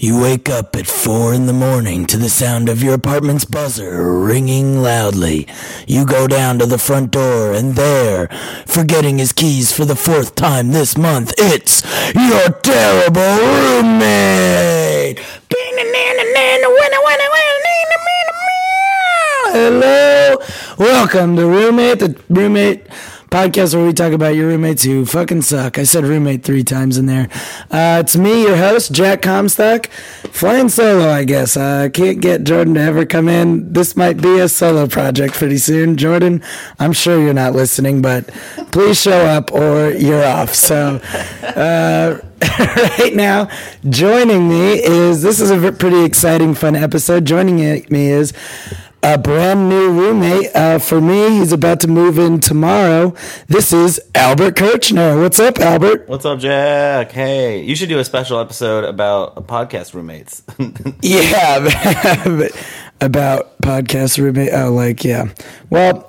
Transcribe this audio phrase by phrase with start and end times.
[0.00, 4.16] You wake up at four in the morning to the sound of your apartment's buzzer
[4.16, 5.48] ringing loudly.
[5.88, 8.28] You go down to the front door, and there,
[8.64, 11.82] forgetting his keys for the fourth time this month, it's
[12.14, 15.18] your terrible roommate.
[19.50, 20.36] Hello,
[20.78, 22.86] welcome to Roommate, the roommate
[23.28, 25.78] podcast where we talk about your roommates who fucking suck.
[25.78, 27.28] I said roommate three times in there.
[27.70, 29.86] Uh, it's me, your host, Jack Comstock,
[30.32, 31.56] flying solo, I guess.
[31.56, 33.72] I uh, can't get Jordan to ever come in.
[33.72, 35.96] This might be a solo project pretty soon.
[35.96, 36.42] Jordan,
[36.78, 38.28] I'm sure you're not listening, but
[38.72, 40.54] please show up or you're off.
[40.54, 41.00] So,
[41.42, 42.20] uh,
[42.58, 43.48] right now,
[43.88, 47.24] joining me is this is a pretty exciting, fun episode.
[47.24, 48.32] Joining me is
[49.02, 50.54] a brand new roommate.
[50.54, 53.14] Uh, for me, he's about to move in tomorrow.
[53.46, 55.20] This is Albert Kirchner.
[55.20, 56.08] What's up, Albert?
[56.08, 57.12] What's up, Jack?
[57.12, 60.42] Hey, you should do a special episode about podcast roommates.
[61.02, 61.58] yeah,
[63.00, 64.52] about podcast roommate.
[64.52, 65.28] Oh, like yeah.
[65.70, 66.07] Well.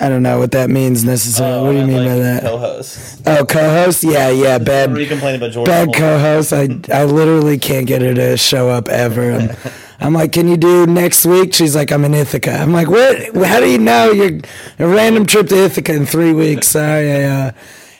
[0.00, 1.58] I don't know what that means necessarily.
[1.58, 2.42] Oh, what do you mean like by that?
[2.42, 3.22] Co-host.
[3.26, 4.04] Oh, co-host.
[4.04, 4.58] Yeah, yeah.
[4.58, 4.94] Bad.
[4.94, 6.52] Bad co-host.
[6.52, 9.56] I I literally can't get her to show up ever.
[10.00, 11.52] I'm like, can you do next week?
[11.52, 12.52] She's like, I'm in Ithaca.
[12.52, 13.34] I'm like, what?
[13.44, 14.40] How do you know you're
[14.78, 16.68] a random trip to Ithaca in three weeks?
[16.68, 17.52] Sorry, I uh,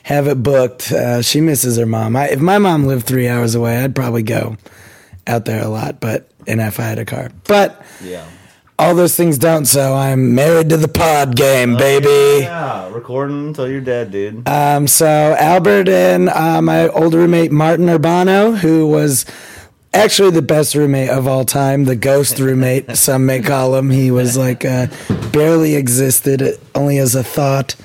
[0.03, 0.93] have it booked.
[0.93, 2.15] Uh, she misses her mom.
[2.15, 4.55] I, if my mom lived three hours away, I'd probably go
[5.27, 5.99] out there a lot.
[5.99, 8.25] But and if I had a car, but yeah.
[8.79, 12.43] All those things don't, so I'm married to the pod game, baby.
[12.45, 14.47] Yeah, recording until you're dead, dude.
[14.47, 19.25] Um, so Albert and uh, my old roommate Martin Urbano, who was
[19.93, 23.89] actually the best roommate of all time, the ghost roommate, some may call him.
[23.89, 24.87] He was like uh,
[25.33, 27.75] barely existed, only as a thought.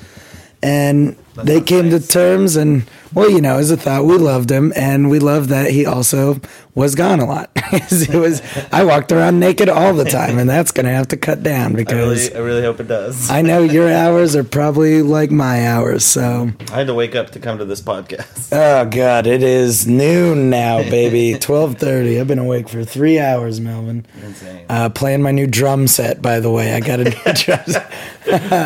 [0.63, 2.07] And That's they came nice.
[2.07, 5.49] to terms, and well, you know, as a thought, we loved him, and we loved
[5.49, 6.39] that he also
[6.75, 7.49] was gone a lot.
[7.55, 8.41] it was
[8.71, 11.73] I walked around naked all the time, and that's going to have to cut down
[11.73, 13.29] because I really, I really, hope it does.
[13.29, 17.29] I know your hours are probably like my hours, so I had to wake up
[17.31, 18.51] to come to this podcast.
[18.65, 21.37] Oh God, it is noon now, baby.
[21.39, 22.19] Twelve thirty.
[22.19, 24.05] I've been awake for three hours, Melvin.
[24.21, 24.65] Insane.
[24.69, 26.73] Uh, playing my new drum set, by the way.
[26.73, 27.91] I got a new drum set.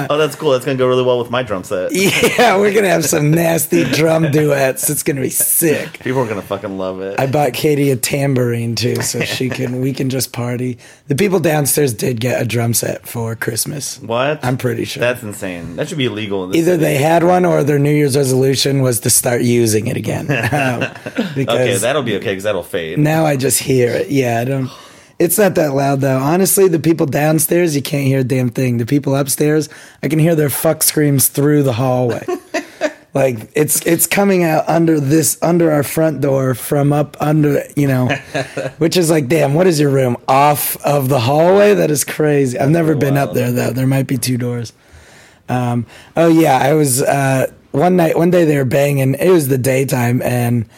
[0.10, 0.52] oh, that's cool.
[0.52, 1.92] That's gonna go really well with my drum set.
[1.92, 4.90] Yeah, we're gonna have some nasty drum duets.
[4.90, 6.00] It's gonna be sick.
[6.04, 7.20] People are gonna fucking love it.
[7.20, 10.78] I bought Katie a tambourine too, so she can we can just party.
[11.08, 14.00] The people downstairs did get a drum set for Christmas.
[14.00, 14.44] What?
[14.44, 15.02] I'm pretty sure.
[15.02, 15.76] That's insane.
[15.76, 16.46] That should be illegal.
[16.46, 16.84] In Either city.
[16.84, 20.28] they had one or their New Year's resolution was to start using it again.
[20.50, 20.84] Um,
[21.38, 22.98] okay, that'll be okay because that'll fade.
[22.98, 24.10] Now I just hear it.
[24.10, 24.70] Yeah, I don't.
[25.20, 26.18] It's not that loud though.
[26.18, 28.78] Honestly, the people downstairs you can't hear a damn thing.
[28.78, 29.70] The people upstairs,
[30.02, 32.24] I can hear their fuck screams through the hallway.
[33.14, 37.88] Like it's it's coming out under this under our front door from up under you
[37.88, 38.08] know,
[38.78, 39.56] which is like damn.
[39.56, 41.74] What is your room off of the hallway?
[41.74, 42.60] That is crazy.
[42.60, 43.72] I've never been up there though.
[43.72, 44.74] There might be two doors.
[45.48, 48.16] Um, oh yeah, I was uh, one night.
[48.16, 49.16] One day they were banging.
[49.16, 50.70] It was the daytime and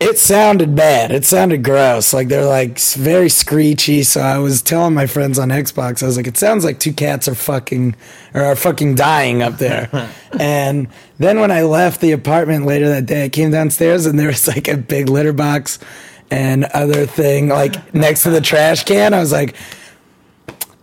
[0.00, 1.10] it sounded bad.
[1.10, 2.12] It sounded gross.
[2.12, 4.04] Like they're like very screechy.
[4.04, 6.92] So I was telling my friends on Xbox, I was like, it sounds like two
[6.92, 7.96] cats are fucking
[8.32, 9.88] or are fucking dying up there.
[10.38, 10.88] and
[11.18, 14.46] then when I left the apartment later that day, I came downstairs and there was
[14.46, 15.80] like a big litter box
[16.30, 19.14] and other thing like next to the trash can.
[19.14, 19.56] I was like,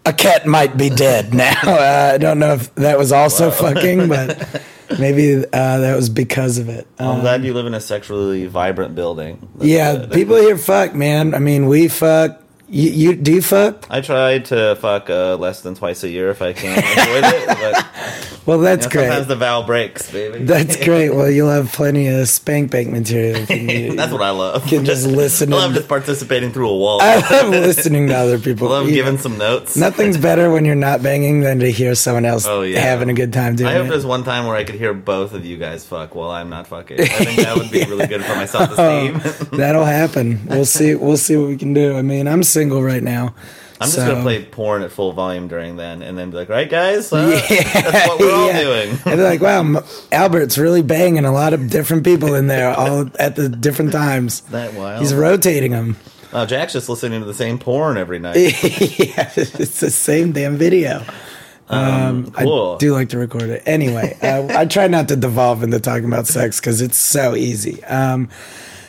[0.05, 1.55] a cat might be dead now.
[1.65, 3.55] Uh, I don't know if that was also wow.
[3.73, 4.61] fucking, but
[5.00, 6.88] maybe uh, that was because of it.
[7.00, 9.47] I'm um, glad you live in a sexually vibrant building.
[9.56, 11.34] That's yeah, people here fuck, man.
[11.34, 12.41] I mean, we fuck.
[12.68, 13.85] You, you do you fuck?
[13.90, 17.47] I try to fuck uh, less than twice a year if I can avoid it.
[17.47, 17.85] But,
[18.45, 19.07] well, that's you know, great.
[19.07, 20.45] Sometimes the vow breaks, baby.
[20.45, 21.09] That's great.
[21.09, 23.38] Well, you'll have plenty of spank bank material.
[23.38, 23.97] If you need.
[23.97, 24.63] that's what I love.
[24.66, 25.51] You can just listen.
[25.53, 27.01] I love just participating through a wall.
[27.01, 28.67] I love listening to other people.
[28.67, 29.75] I love you giving know, some notes.
[29.75, 32.79] Nothing's better when you're not banging than to hear someone else oh, yeah.
[32.79, 33.73] having a good time doing it.
[33.73, 36.29] I hope there's one time where I could hear both of you guys fuck while
[36.29, 37.01] I'm not fucking.
[37.01, 39.22] I think that would be really good for my self esteem.
[39.23, 40.45] oh, that'll happen.
[40.45, 40.94] We'll see.
[40.95, 41.97] We'll see what we can do.
[41.97, 43.33] I mean, I'm single right now.
[43.80, 46.48] I'm just so, gonna play porn at full volume during then, and then be like,
[46.48, 48.62] "Right, guys, uh, yeah, that's what we're all yeah.
[48.62, 49.83] doing." and they're like, "Wow,
[50.13, 54.42] Albert's really banging a lot of different people in there, all at the different times."
[54.56, 55.01] That wild.
[55.01, 55.98] He's rotating them.
[56.31, 58.36] Oh, Jack's just listening to the same porn every night.
[58.38, 61.04] yeah, it's the same damn video.
[61.68, 62.75] Um, um, cool.
[62.75, 63.63] I do like to record it.
[63.66, 67.83] Anyway, uh, I try not to devolve into talking about sex because it's so easy.
[67.83, 68.30] Um,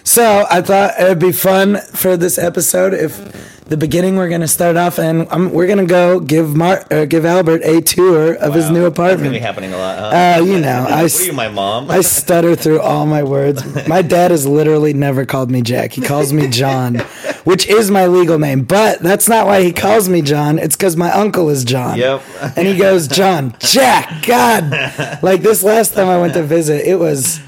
[0.06, 4.14] so I thought it would be fun for this episode if the beginning.
[4.17, 7.81] We're gonna start off, and um, we're gonna go give Mar- uh, give Albert a
[7.81, 8.70] tour of his Wow.
[8.70, 9.32] new That's gonna apartment.
[9.32, 9.99] be happening a lot.
[9.99, 10.05] Huh?
[10.41, 11.91] Uh, you know, I, What s- are you, my mom?
[11.91, 13.64] I stutter through all my words.
[13.88, 15.93] My dad has literally never called me Jack.
[15.93, 16.97] He calls me John,
[17.43, 18.62] which is my legal name.
[18.62, 20.61] But that's not why he calls me John.
[20.61, 21.99] It's because my uncle is John.
[21.99, 22.23] Yep.
[22.56, 25.19] And he goes, John, Jack, God.
[25.23, 27.41] Like this last time I went to visit, it was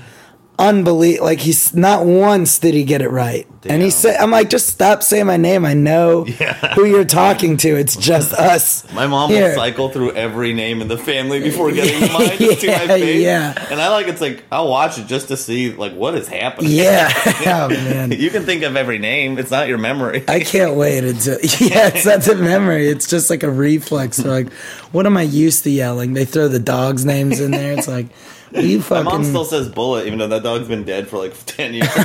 [0.58, 1.26] unbelievable.
[1.26, 3.46] Like he's not once did he get it right.
[3.64, 5.66] And he said, I'm like, just stop saying my name.
[5.66, 6.24] I know
[6.74, 7.76] who you're talking to.
[7.76, 8.90] It's just us.
[8.94, 9.48] My mom Here.
[9.50, 12.72] will cycle through every name in the family before getting to mine just to my
[12.72, 13.22] Yeah, face.
[13.22, 13.66] yeah.
[13.70, 16.70] And I like it's like I'll watch it just to see like what is happening.
[16.70, 17.12] Yeah.
[17.46, 18.12] oh man.
[18.12, 19.38] you can think of every name.
[19.38, 20.24] It's not your memory.
[20.28, 22.88] I can't wait until yeah, it's not the memory.
[22.88, 24.16] It's just like a reflex.
[24.18, 24.52] They're like,
[24.92, 26.14] what am I used to yelling?
[26.14, 27.74] They throw the dogs' names in there.
[27.76, 28.06] It's like,
[28.54, 31.74] you My mom still says bullet, even though that dog's been dead for like ten
[31.74, 31.88] years.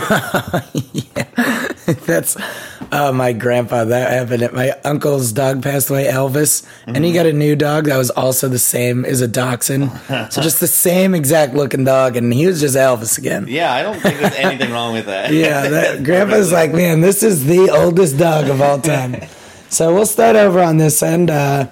[0.93, 1.23] Yeah,
[2.05, 2.37] that's
[2.91, 3.83] uh, my grandpa.
[3.85, 4.43] That happened.
[4.43, 7.15] At My uncle's dog passed away, Elvis, and he Mm-hmm.
[7.15, 9.91] got a new dog that was also the same as a dachshund.
[10.31, 13.45] so just the same exact looking dog, and he was just Elvis again.
[13.47, 15.31] yeah, I don't think there's anything wrong with that.
[15.31, 19.15] Yeah, that grandpa's like, man, this is the oldest dog of all time.
[19.69, 21.29] So we'll start over on this end.
[21.31, 21.67] Uh,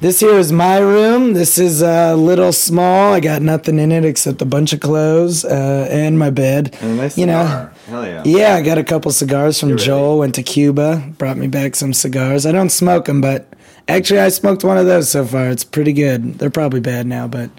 [0.00, 1.32] this here is my room.
[1.32, 3.12] This is a little small.
[3.12, 6.76] I got nothing in it except a bunch of clothes uh, and my bed.
[6.80, 7.72] And a nice you know, cigar.
[7.86, 8.22] Hell yeah.
[8.24, 9.76] yeah, I got a couple cigars from?
[9.76, 10.18] Joel.
[10.18, 12.46] Went to Cuba, brought me back some cigars.
[12.46, 13.52] I don't smoke them, but
[13.88, 15.48] actually, I smoked one of those so far.
[15.50, 16.38] It's pretty good.
[16.38, 17.50] They're probably bad now, but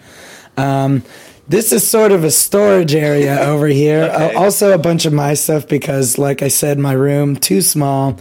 [0.56, 1.04] um,
[1.50, 4.04] this is sort of a storage area over here.
[4.04, 4.34] Okay.
[4.36, 8.18] Uh, also, a bunch of my stuff because, like I said, my room too small.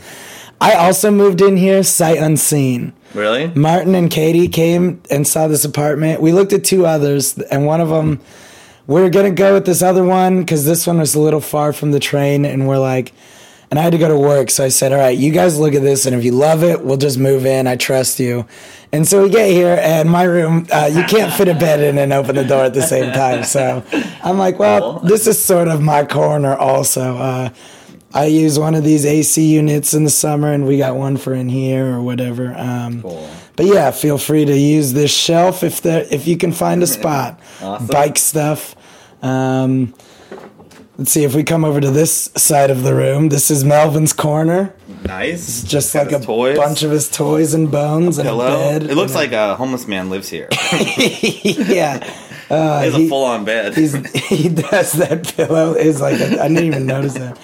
[0.61, 2.93] I also moved in here sight unseen.
[3.15, 3.49] Really?
[3.49, 6.21] Martin and Katie came and saw this apartment.
[6.21, 8.21] We looked at two others, and one of them,
[8.87, 11.73] we are gonna go with this other one because this one was a little far
[11.73, 13.13] from the train, and we're like,
[13.71, 15.75] and I had to go to work, so I said, "All right, you guys look
[15.75, 17.67] at this, and if you love it, we'll just move in.
[17.67, 18.47] I trust you."
[18.93, 21.99] And so we get here, and my room, uh, you can't fit a bed in
[21.99, 23.45] and open the door at the same time.
[23.45, 23.85] So
[24.23, 27.19] I'm like, well, this is sort of my corner, also.
[27.19, 27.51] Uh,
[28.15, 31.35] I use one of these AC units in the summer, and we got one for
[31.35, 32.55] in here or whatever.
[32.57, 33.29] Um, Cool.
[33.57, 36.87] But yeah, feel free to use this shelf if there if you can find a
[36.99, 37.41] spot.
[37.61, 37.87] Awesome.
[37.89, 38.75] Bike stuff.
[39.21, 39.95] Um,
[40.97, 43.29] let's see if we come over to this side of the room.
[43.31, 44.75] This is Melvin's corner.
[45.05, 45.65] Nice.
[45.65, 46.57] Just Got like a toys.
[46.57, 48.85] bunch of his toys and bones and a bed.
[48.85, 50.49] It looks like a homeless man lives here.
[50.97, 52.15] yeah.
[52.51, 53.75] Uh, It's he- a full on bed.
[53.77, 57.39] He does that pillow is like I I didn't even notice that.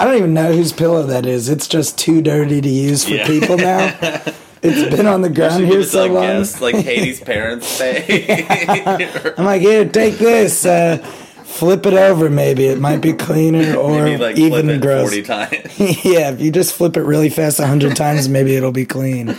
[0.00, 1.48] I don't even know whose pillow that is.
[1.48, 3.26] It's just too dirty to use for Yeah.
[3.26, 3.96] people now.
[4.66, 6.22] It's been on the ground here give it to, so like long.
[6.22, 8.46] guests, like Katie's parents say.
[9.36, 10.64] I'm like, here, take this.
[10.64, 10.96] Uh,
[11.44, 15.14] flip it over, maybe it might be cleaner or like even gross.
[15.14, 19.36] yeah, if you just flip it really fast a hundred times, maybe it'll be clean.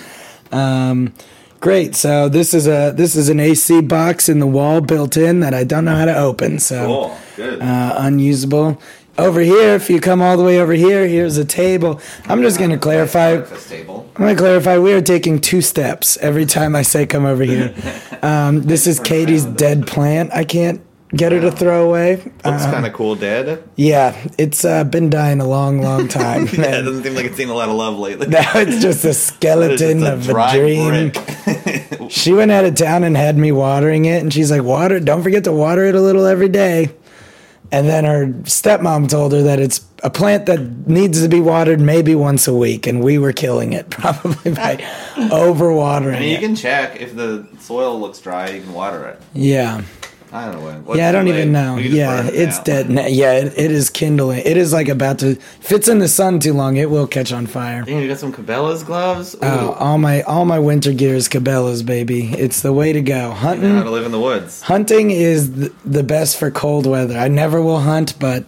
[0.51, 1.12] Um,
[1.60, 1.96] great.
[1.96, 5.56] So this is a this is an AC box in the wall built in that
[5.56, 6.60] I don't know how to open.
[6.60, 7.18] So Cool.
[7.36, 7.62] Good.
[7.63, 8.80] uh, unusable.
[9.17, 12.01] Over here, if you come all the way over here, here's a table.
[12.25, 13.41] I'm just going to clarify.
[13.69, 14.09] Table.
[14.17, 14.77] I'm going to clarify.
[14.77, 17.73] We are taking two steps every time I say come over here.
[18.25, 20.31] Um, this is Katie's dead plant.
[20.33, 20.81] I can't
[21.12, 22.15] get her to throw away.
[22.15, 23.63] Looks Uh, kind of cool, dead.
[23.75, 26.47] yeah, it's uh, been dying a long, long time.
[26.51, 28.25] Yeah, it doesn't seem like it's seen a lot of love lately.
[28.27, 32.09] now it's just a skeleton just of a dream.
[32.09, 35.21] She went out of town and had me watering it, and she's like, "Water, don't
[35.21, 36.89] forget to water it a little every day."
[37.75, 41.81] And then her stepmom told her that it's a plant that needs to be watered
[41.81, 44.77] maybe once a week, and we were killing it probably by
[45.15, 46.39] overwatering I mean, you it.
[46.39, 48.50] can check if the soil looks dry.
[48.51, 49.22] You can water it.
[49.34, 49.82] yeah,
[50.36, 50.82] I don't know.
[50.84, 51.75] What's yeah, I don't even know.
[51.75, 52.63] We can just Yeah, it's now.
[52.63, 52.89] dead.
[52.89, 53.06] now.
[53.08, 54.39] Yeah, it, it is kindling.
[54.46, 55.32] It is like about to.
[55.32, 57.84] If it's in the sun too long, it will catch on fire.
[57.84, 59.36] Dang, you got some Cabela's gloves.
[59.36, 62.34] Uh, Ooh, Oh, all my all my winter gear is Cabela's, baby.
[62.34, 63.15] It's the way to go.
[63.15, 64.62] you know Hunting how to live in the woods.
[64.63, 67.18] Hunting is th- the best for cold weather.
[67.18, 68.44] I never will hunt, but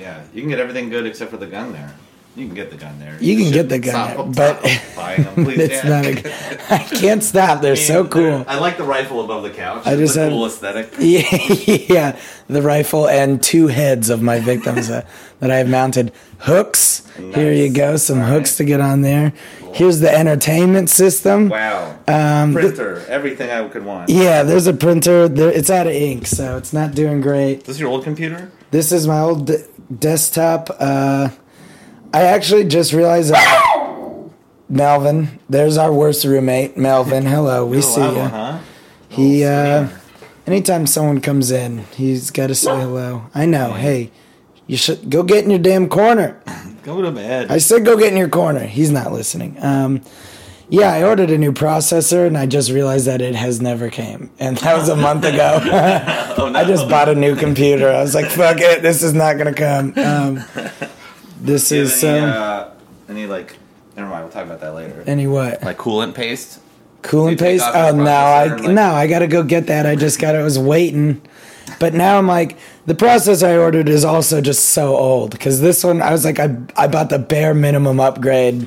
[0.00, 1.92] Yeah, you can get everything good except for the gun there.
[2.36, 3.16] You can get the gun there.
[3.18, 4.62] You can get the gun there, but
[4.96, 6.04] buying them, please, it's not.
[6.04, 7.62] A, I can't stop.
[7.62, 8.44] They're so cool.
[8.46, 9.86] I like the rifle above the couch.
[9.86, 10.92] I It's just a had- cool aesthetic.
[10.98, 11.22] Yeah,
[11.88, 15.06] yeah, the rifle and two heads of my victims that,
[15.40, 16.12] that I have mounted.
[16.40, 17.02] Hooks.
[17.16, 17.96] Here you go.
[17.96, 18.56] Some All hooks right.
[18.58, 19.32] to get on there.
[19.72, 21.48] Here's the entertainment system.
[21.48, 21.96] Wow.
[22.06, 24.10] Um, th- Printer, everything I could want.
[24.10, 25.26] yeah, there's a printer.
[25.28, 27.60] There, it's out of ink, so it's not doing great.
[27.60, 28.50] This Is your old computer?
[28.70, 29.64] This is my old d-
[29.98, 30.68] desktop.
[30.78, 31.30] Uh,
[32.12, 34.30] I actually just realized that
[34.68, 37.24] Melvin, there's our worst roommate, Melvin.
[37.26, 38.20] Hello, we see you.
[38.20, 38.58] huh?
[39.08, 39.88] He, uh,
[40.46, 43.26] anytime someone comes in, he's got to say hello.
[43.34, 43.72] I know.
[43.72, 44.10] Hey,
[44.66, 46.40] you should go get in your damn corner.
[46.82, 47.50] Go to bed.
[47.50, 48.60] I said go get in your corner.
[48.60, 49.56] He's not listening.
[49.60, 50.02] Um,
[50.68, 54.30] yeah, I ordered a new processor and I just realized that it has never came.
[54.38, 55.58] And that was a month ago.
[55.64, 56.56] oh, no.
[56.58, 57.88] I just bought a new computer.
[57.88, 59.94] I was like, fuck it, this is not gonna come.
[59.96, 60.44] Um,
[61.46, 62.70] this Do you is have any, so uh,
[63.08, 63.56] any like.
[63.96, 64.24] Never mind.
[64.24, 65.02] We'll talk about that later.
[65.06, 65.62] any what?
[65.62, 66.60] Like coolant paste.
[67.02, 67.64] Coolant paste?
[67.64, 69.86] off Oh your no, I processor like- no, I gotta go get that.
[69.86, 70.38] I just got it.
[70.38, 71.22] I was waiting,
[71.78, 75.82] but now I'm like, the process I ordered is also just so old because this
[75.82, 78.66] one I was like, I I bought the bare minimum upgrade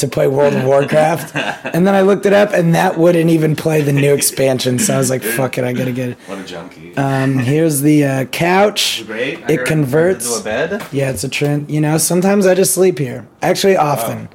[0.00, 1.34] to play World of Warcraft,
[1.74, 4.78] and then I looked it up, and that wouldn't even play the new expansion.
[4.78, 6.18] So I was like, fuck it, I gotta get it.
[6.26, 6.96] What a junkie.
[6.96, 9.04] Um, here's the uh, couch.
[9.06, 9.42] Great.
[9.44, 10.26] I It converts.
[10.26, 10.86] into a bed.
[10.92, 11.70] Yeah, it's a trend.
[11.70, 13.26] You know, sometimes I just sleep here.
[13.42, 14.28] Actually, often.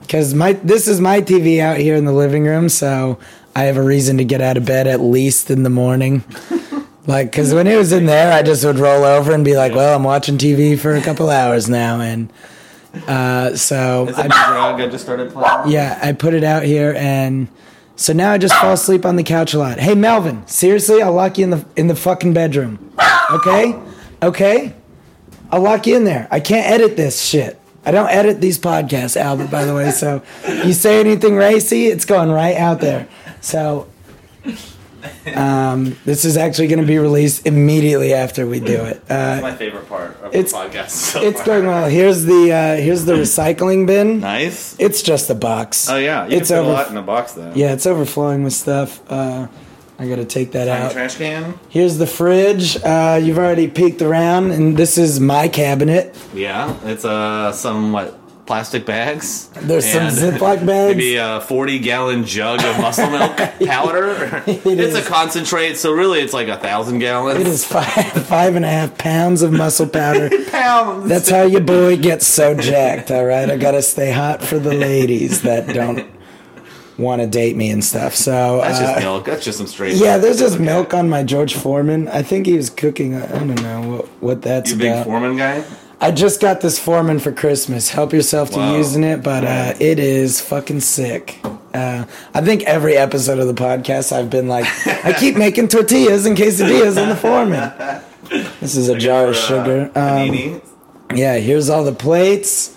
[0.00, 3.18] Because my this is my TV out here in the living room, so
[3.56, 6.22] I have a reason to get out of bed at least in the morning.
[7.06, 9.74] like, because when it was in there, I just would roll over and be like,
[9.74, 12.32] "Well, I'm watching TV for a couple hours now," and
[13.08, 15.70] uh, so Is it I, a drug I just started playing?
[15.70, 17.48] yeah, I put it out here, and
[17.96, 19.78] so now I just fall asleep on the couch a lot.
[19.78, 22.92] Hey, Melvin, seriously, I'll lock you in the in the fucking bedroom.
[23.30, 23.78] Okay,
[24.22, 24.74] okay,
[25.50, 26.28] I'll lock you in there.
[26.30, 27.60] I can't edit this shit.
[27.84, 29.50] I don't edit these podcasts, Albert.
[29.50, 33.08] By the way, so you say anything racy, it's going right out there.
[33.40, 33.88] So.
[35.34, 38.96] Um, this is actually going to be released immediately after we do it.
[39.04, 40.90] Uh, That's my favorite part of It's- the podcast.
[40.90, 41.46] So it's far.
[41.46, 41.88] going well.
[41.88, 44.20] Here's the uh, here's the recycling bin.
[44.20, 44.76] nice.
[44.78, 45.88] It's just a box.
[45.88, 46.68] Oh yeah, you it's over.
[46.70, 47.52] a lot in a box though.
[47.54, 49.00] Yeah, it's overflowing with stuff.
[49.10, 49.46] Uh,
[49.98, 50.92] I got to take that Tiny out.
[50.92, 51.58] trash can.
[51.70, 52.76] Here's the fridge.
[52.84, 56.14] Uh, you've already peeked around, and this is my cabinet.
[56.34, 59.48] Yeah, it's uh some what plastic bags.
[59.54, 60.96] There's some Ziploc bags.
[60.96, 63.36] Maybe a 40 gallon jug of muscle milk
[63.66, 64.42] powder.
[64.46, 64.94] it's is.
[64.94, 67.40] a concentrate, so really it's like a thousand gallons.
[67.40, 67.86] It is five
[68.26, 70.30] five and a half pounds of muscle powder.
[70.50, 71.08] pounds.
[71.08, 73.10] That's how your boy gets so jacked.
[73.10, 76.06] All right, I gotta stay hot for the ladies that don't
[76.98, 78.14] want to date me and stuff.
[78.14, 79.24] So That's uh, just milk.
[79.26, 79.96] That's just some straight.
[79.96, 80.64] yeah, there's just Okay.
[80.64, 82.08] milk on my George Foreman.
[82.08, 83.14] I think he was cooking.
[83.16, 85.04] I don't know what what that's You big about.
[85.04, 85.62] foreman guy?
[86.00, 87.90] I just got this Foreman for Christmas.
[87.90, 88.76] Help yourself to Wow.
[88.76, 91.38] using it, but uh, it is fucking sick.
[91.72, 96.26] Uh, I think every episode of the podcast, I've been like, I keep making tortillas
[96.26, 97.72] and quesadillas on the Foreman.
[98.60, 99.90] This is a jar of For, uh, sugar.
[99.94, 100.60] Um,
[101.16, 102.74] yeah, here's all the plates.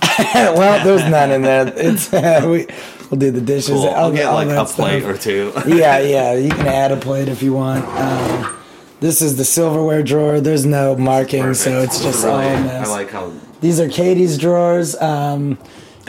[0.20, 1.72] well, there's none in there.
[1.76, 2.66] It's we,
[3.10, 3.70] we'll do the dishes.
[3.70, 3.88] cool.
[3.88, 5.52] I'll the- get like a plate or two.
[5.66, 6.34] yeah, yeah.
[6.34, 7.84] You can add a plate if you want.
[7.84, 8.57] Um,
[9.00, 10.40] this is the silverware drawer.
[10.40, 12.90] There's no marking, so it's just all Really, a I mess.
[12.90, 14.96] like how These are Katie's drawers.
[14.96, 15.58] Um,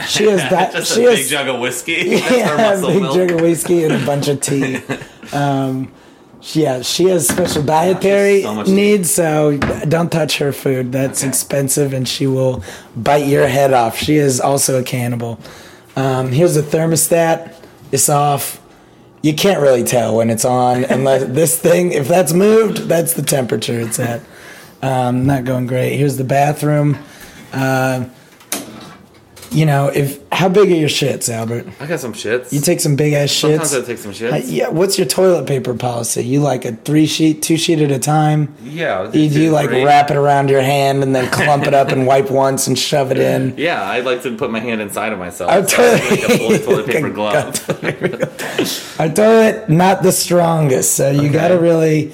[0.08, 0.72] she has that.
[0.74, 2.16] just she a has big jug of whiskey.
[2.20, 3.16] That's her yeah, a big milk.
[3.16, 4.80] jug of whiskey and a bunch of tea.
[5.34, 5.92] Um,
[6.42, 10.92] she- yeah, she has special dietary so needs, so don't touch her food.
[10.94, 11.28] That's Okay.
[11.30, 12.64] expensive, and she will
[12.96, 13.98] bite your head off.
[13.98, 15.38] She is also a cannibal.
[15.98, 17.54] Um, here's a thermostat.
[17.92, 18.59] It's off.
[19.22, 21.92] You can't really tell when it's on unless this thing.
[21.92, 24.22] If that's moved, that's the temperature it's at.
[24.82, 25.98] Um, not going great.
[25.98, 26.98] Here's the bathroom.
[27.52, 28.06] Uh,
[29.52, 31.66] you know, if how big are your shits, Albert?
[31.80, 32.54] I got some shits.
[32.54, 33.66] You take some big ass shits.
[33.66, 34.44] Sometimes I take some Uh, shits.
[34.46, 36.24] yeah, what's your toilet paper policy?
[36.24, 38.56] You like a three sheet, two sheet at a time?
[38.64, 39.12] Yeah.
[39.12, 42.30] You, do like wrap it around your hand and then clump it up and wipe
[42.30, 43.56] once and shove it in?
[43.58, 45.52] Yeah, I like to put my hand inside of myself.
[45.52, 49.00] Our so toilet, like a toilet paper glove.
[49.00, 52.12] Our toilet not the strongest, so you got to really.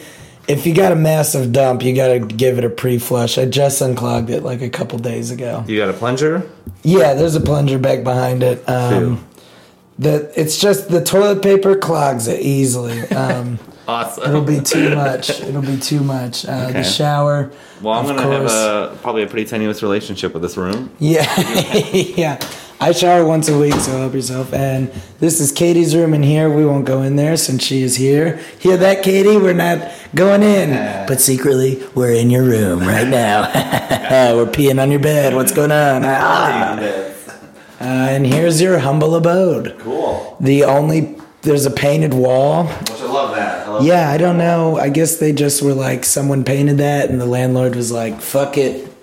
[0.48, 3.38] If you got a massive dump, you got to give it a pre-flush.
[3.38, 5.64] I just unclogged it like a couple days ago.
[5.68, 6.48] You got a plunger?
[6.84, 8.68] Yeah, there's a plunger back behind it.
[8.70, 9.25] Um,
[9.98, 13.02] the it's just the toilet paper clogs it easily.
[13.16, 14.24] Um, Awesome.
[14.28, 15.30] It'll be too much.
[15.42, 16.44] It'll be too much.
[16.48, 16.74] Uh, Okay.
[16.80, 17.52] The shower.
[17.84, 20.90] well, I'm gonna have a probably a pretty tenuous relationship with this room.
[20.98, 21.22] Yeah,
[21.94, 22.40] yeah.
[22.86, 24.54] I shower once a week, so help yourself.
[24.54, 26.51] And this is Katie's room in here.
[26.51, 28.38] We won't go in there since she is here.
[28.60, 29.38] Hear that, Katie?
[29.38, 31.08] We're not going in.
[31.08, 33.42] But secretly, we're in your room right now.
[34.36, 35.34] we're peeing on your bed.
[35.34, 36.04] What's going on?
[36.06, 36.77] Ah.
[36.77, 37.13] Uh,
[37.82, 39.75] and here's your humble abode.
[39.80, 40.38] Cool.
[40.39, 42.65] The only there's a painted wall.
[42.68, 43.65] Which I love that.
[43.65, 44.77] I love Yeah, I don't know.
[44.77, 48.60] I guess they just were like someone painted that, and the landlord was like, "Fuck
[48.60, 48.95] it."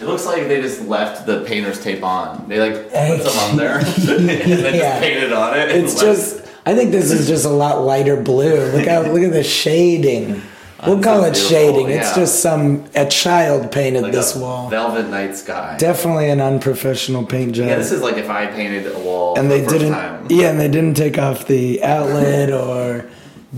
[0.00, 2.48] It looks like they just left the painter's tape on.
[2.48, 3.86] They like put some on there and
[4.28, 4.78] then Yeah.
[4.90, 5.70] just painted on it.
[5.70, 6.44] It's just.
[6.66, 8.70] I think this is just a lot lighter blue.
[8.72, 10.42] Look how look at the shading.
[10.86, 11.88] We'll call it shading.
[11.90, 14.68] It's just some a child painted like this wall.
[14.70, 15.76] Velvet night sky.
[15.78, 17.66] Definitely an unprofessional paint job.
[17.66, 19.92] yeah, this is like if I painted a wall and they didn't.
[19.92, 20.26] time.
[20.30, 23.06] Yeah, and they didn't take off the outlet or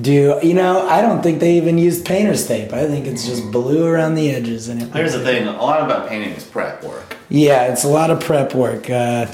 [0.01, 0.39] do.
[0.43, 2.73] You know, I don't think they even used painter's tape.
[2.73, 4.89] I think it's just blue around the edges and it.
[4.93, 7.17] Here's the thing: a lot about painting is prep work.
[7.29, 8.89] Yeah, it's a lot of prep work.
[8.91, 9.27] Uh,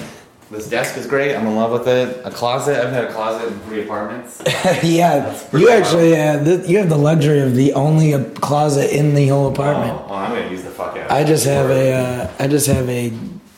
[0.50, 1.34] This desk is great.
[1.34, 2.24] I'm in love with it.
[2.24, 2.76] A closet.
[2.80, 4.40] I've had a closet in three apartments.
[4.84, 9.26] yeah, you actually uh, th- you have the luxury of the only closet in the
[9.28, 9.92] whole apartment.
[9.92, 11.06] Oh, oh, I'm gonna use the fuck out.
[11.06, 13.12] of I just have a uh, I just have a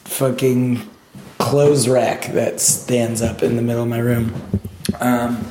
[0.05, 0.81] fucking
[1.38, 4.33] clothes rack that stands up in the middle of my room.
[5.00, 5.45] Um,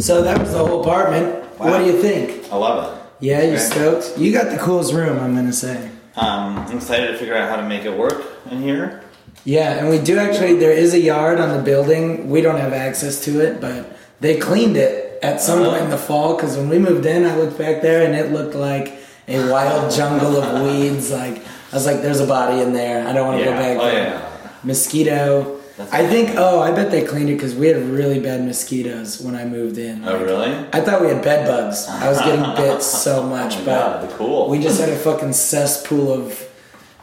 [0.00, 1.44] so that was the whole apartment.
[1.58, 2.50] What do you think?
[2.52, 3.02] I love it.
[3.20, 4.16] Yeah, you stoked?
[4.18, 5.90] You got the coolest room, I'm gonna say.
[6.16, 9.02] Um, I'm excited to figure out how to make it work in here.
[9.44, 10.56] Yeah, and we do actually.
[10.58, 12.28] There is a yard on the building.
[12.30, 15.70] We don't have access to it, but they cleaned it at some Uh-huh.
[15.70, 16.34] point in the fall.
[16.36, 18.94] Because when we moved in, I looked back there and it looked like
[19.28, 21.10] a wild jungle of weeds.
[21.10, 21.38] Like
[21.72, 23.06] I was like, "There's a body in there.
[23.06, 24.50] I don't want to go back Oh there." yeah.
[24.64, 25.57] Mosquito.
[25.78, 26.30] That's I think.
[26.36, 29.78] Oh, I bet they cleaned it because we had really bad mosquitoes when I moved
[29.78, 30.06] in.
[30.06, 30.52] Oh really?
[30.72, 31.86] I thought we had bed bugs.
[31.88, 34.48] I was getting bit so much, Oh but God, cool.
[34.50, 36.44] we just had a fucking cesspool of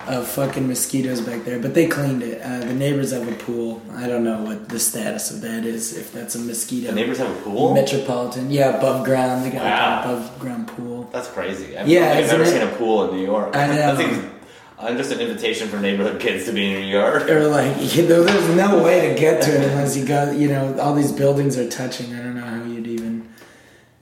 [0.07, 1.57] of fucking mosquitoes back there.
[1.57, 2.39] But they cleaned it.
[2.39, 3.81] Uh, the neighbors have a pool.
[3.93, 5.97] I don't know what the status of that is.
[5.97, 7.73] If that's a mosquito The neighbors have a pool.
[7.73, 9.43] metropolitan, yeah, above ground.
[9.45, 10.03] They got Wow.
[10.03, 11.09] an above ground pool.
[11.11, 11.75] That's crazy.
[11.75, 12.47] I've, Yeah, I've never it?
[12.49, 13.55] seen a pool in New York.
[13.55, 14.29] I know.
[14.77, 17.29] Uh, just an invitation for neighborhood kids to be in your yard.
[17.29, 20.31] Or like, you know, there's no way to get to it unless you go.
[20.31, 22.13] You know, all these buildings are touching.
[22.13, 23.29] I don't know how you'd even.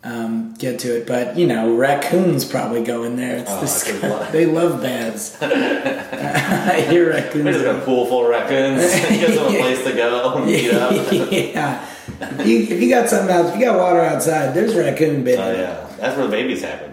[0.06, 3.38] Um, get to it, but you know, raccoons probably go in there.
[3.38, 3.50] It's
[4.03, 5.42] Oh, I they love baths.
[5.42, 7.46] I hear raccoons.
[7.46, 8.82] Just got a pool full of raccoons.
[9.12, 10.92] you guys have a place to go and meet up.
[11.32, 11.89] yeah.
[12.20, 15.39] If you, if you got something else, if you got water outside, there's raccoon bit.
[15.39, 16.93] Oh yeah, that's where the babies happen.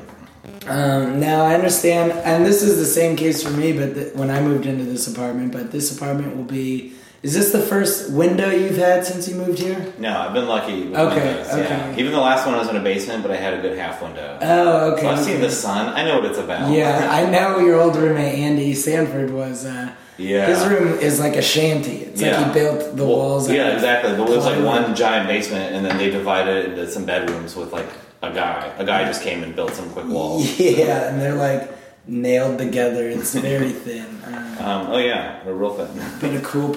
[0.67, 3.73] Um, now I understand, and this is the same case for me.
[3.73, 6.93] But th- when I moved into this apartment, but this apartment will be.
[7.23, 9.93] Is this the first window you've had since you moved here?
[9.99, 10.85] No, I've been lucky.
[10.89, 11.55] With Okay, windows, Yeah.
[11.91, 12.01] okay.
[12.01, 14.01] Even the last one I was in a basement, but I had a good half
[14.01, 14.39] window.
[14.41, 15.03] Oh, okay.
[15.03, 15.33] so I've okay.
[15.33, 15.89] seen the sun.
[15.95, 16.71] I know what it's about.
[16.73, 19.67] Yeah, I know your old roommate Andy Sanford was.
[19.67, 20.47] Uh, Yeah.
[20.47, 21.97] His room is like a shanty.
[22.05, 23.51] It's like he built the Well, walls.
[23.51, 24.13] Yeah, exactly.
[24.17, 27.55] But it was like one giant basement, and then they divided it into some bedrooms
[27.57, 27.89] with like
[28.23, 28.73] a guy.
[28.79, 30.59] A guy just came and built some quick walls.
[30.81, 31.71] Yeah, and they're like
[32.07, 33.09] nailed together.
[33.09, 34.19] It's very thin.
[34.61, 35.89] Um, oh yeah, they're real thin.
[36.21, 36.77] but a cool.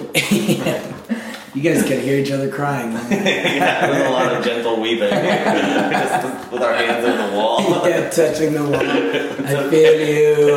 [1.54, 2.92] you guys can hear each other crying.
[2.92, 7.60] yeah, there's a lot of gentle weaving just with our hands on the wall.
[7.86, 8.80] yeah, touching the wall.
[8.80, 10.54] I feel you.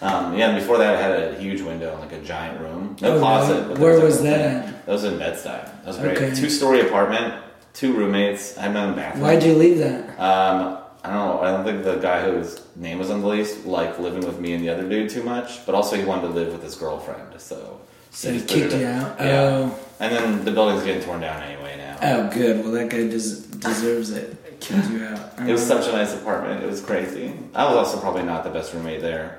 [0.00, 2.96] Um, yeah, and before that, I had a huge window, in like a giant room.
[3.02, 3.68] No Oh, closet.
[3.68, 4.86] but Where there was that?
[4.86, 5.44] That was in Bed-Stuy.
[5.44, 6.16] That was great.
[6.16, 6.34] Okay.
[6.34, 7.34] Two-story apartment,
[7.78, 8.58] two roommates.
[8.58, 9.22] I had my own bathroom.
[9.22, 10.08] Why'd you leave that?
[10.18, 11.40] Um, I don't know.
[11.40, 14.52] I don't think the guy whose name was on the lease liked living with me
[14.52, 15.64] and the other dude too much.
[15.64, 17.80] But also, he wanted to live with his girlfriend, so.
[18.10, 19.20] So he kicked you out?
[19.20, 19.42] Yeah.
[19.42, 19.78] Oh.
[20.00, 21.98] And then the building's getting torn down anyway now.
[22.02, 22.64] Oh, good.
[22.64, 24.60] Well, that guy des- deserves it.
[24.60, 25.18] Kicked you out.
[25.48, 26.64] It was such a nice apartment.
[26.64, 27.32] It was crazy.
[27.54, 29.38] I was also probably not the best roommate there.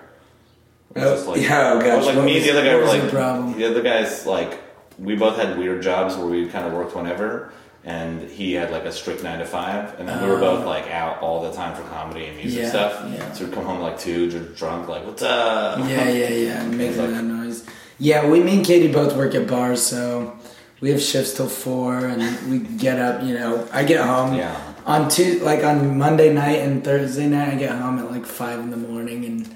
[0.95, 2.81] Oh, just yeah, oh, gosh, was like what me was- and the other guy were
[2.83, 3.57] was like the problem?
[3.57, 4.59] the other guys like
[4.97, 7.51] we both had weird jobs where we kind of worked whenever,
[7.85, 10.69] and he had like a strict nine to five, and then we were both oh.
[10.69, 12.63] like out all the time for comedy and music Oh.
[12.63, 13.05] Yeah, stuff.
[13.13, 13.31] yeah.
[13.33, 15.79] So we'd come home like two, dr- drunk, like what's up?
[15.79, 16.65] Yeah, yeah, yeah.
[16.67, 17.65] Making like- that noise.
[18.01, 20.37] Yeah, we, me and Katie both work at bars, so
[20.79, 23.23] we have shifts till four, and we get up.
[23.23, 24.57] You know, I get home Yeah.
[24.85, 27.53] on two, like on Monday night and Thursday night.
[27.53, 29.55] I get home at like five in the morning, and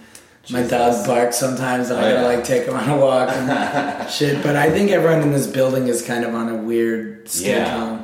[0.50, 2.36] my dog barks sometimes, and I Oh, gotta yeah.
[2.36, 4.44] like take him on a walk and shit.
[4.44, 8.03] But I think everyone in this building is kind of on a weird schedule.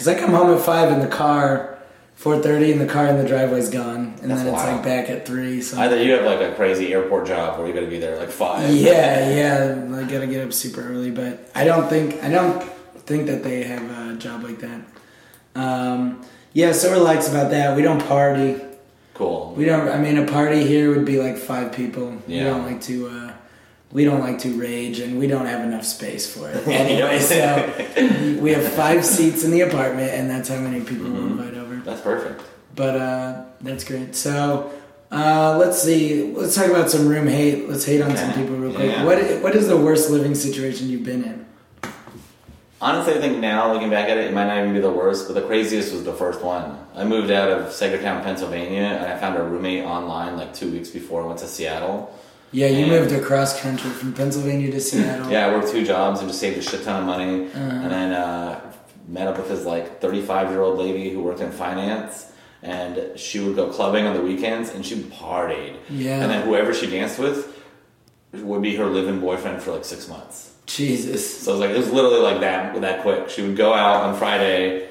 [0.00, 1.78] Because I come home at five in the car,
[2.14, 4.76] four thirty, in the car in the driveway's gone, and That's then it's wild.
[4.76, 5.60] like back at three.
[5.60, 8.16] So Either you have like a crazy airport job where you got to be there
[8.16, 8.70] like five.
[8.74, 12.62] yeah, yeah, I gotta get up super early, but I don't think I don't
[13.00, 14.80] think that they have a job like that.
[15.54, 17.76] Um, yeah, so we're likes about that.
[17.76, 18.56] We don't party.
[19.12, 19.52] Cool.
[19.54, 19.86] We don't.
[19.86, 22.22] I mean, a party here would be like five people.
[22.26, 22.44] Yeah.
[22.44, 23.06] We don't like to.
[23.06, 23.32] Uh,
[23.92, 27.18] we don't like to rage, and we don't have enough space for it anyway.
[27.18, 31.38] so we have five seats in the apartment, and that's how many people Mm-hmm.
[31.40, 31.76] invite over.
[31.76, 32.42] That's perfect.
[32.76, 34.14] But uh, that's great.
[34.14, 34.70] So
[35.10, 36.32] uh, let's see.
[36.34, 37.68] Let's talk about some room hate.
[37.68, 38.90] Let's hate on some people real quick.
[38.92, 39.04] Yeah.
[39.04, 41.46] What What is the worst living situation you've been in?
[42.82, 45.26] Honestly, I think now looking back at it, it might not even be the worst,
[45.26, 46.78] but the craziest was the first one.
[46.94, 50.88] I moved out of Saegertown, Pennsylvania, and I found a roommate online like two weeks
[50.88, 52.14] before I went to Seattle.
[52.52, 55.30] Yeah, you And- moved across country from Pennsylvania to Seattle.
[55.30, 57.60] Yeah, I worked two jobs and just saved a shit ton of money, Uh-huh.
[57.60, 58.58] and then uh,
[59.08, 62.26] met up with this like 35 year old lady who worked in finance,
[62.62, 65.74] and she would go clubbing on the weekends, and she partied.
[65.88, 66.20] Yeah.
[66.22, 67.56] And then whoever she danced with
[68.32, 70.50] would be her live-in boyfriend for like six months.
[70.66, 71.40] Jesus.
[71.42, 73.28] So it was like it was literally like that that quick.
[73.30, 74.88] She would go out on Friday,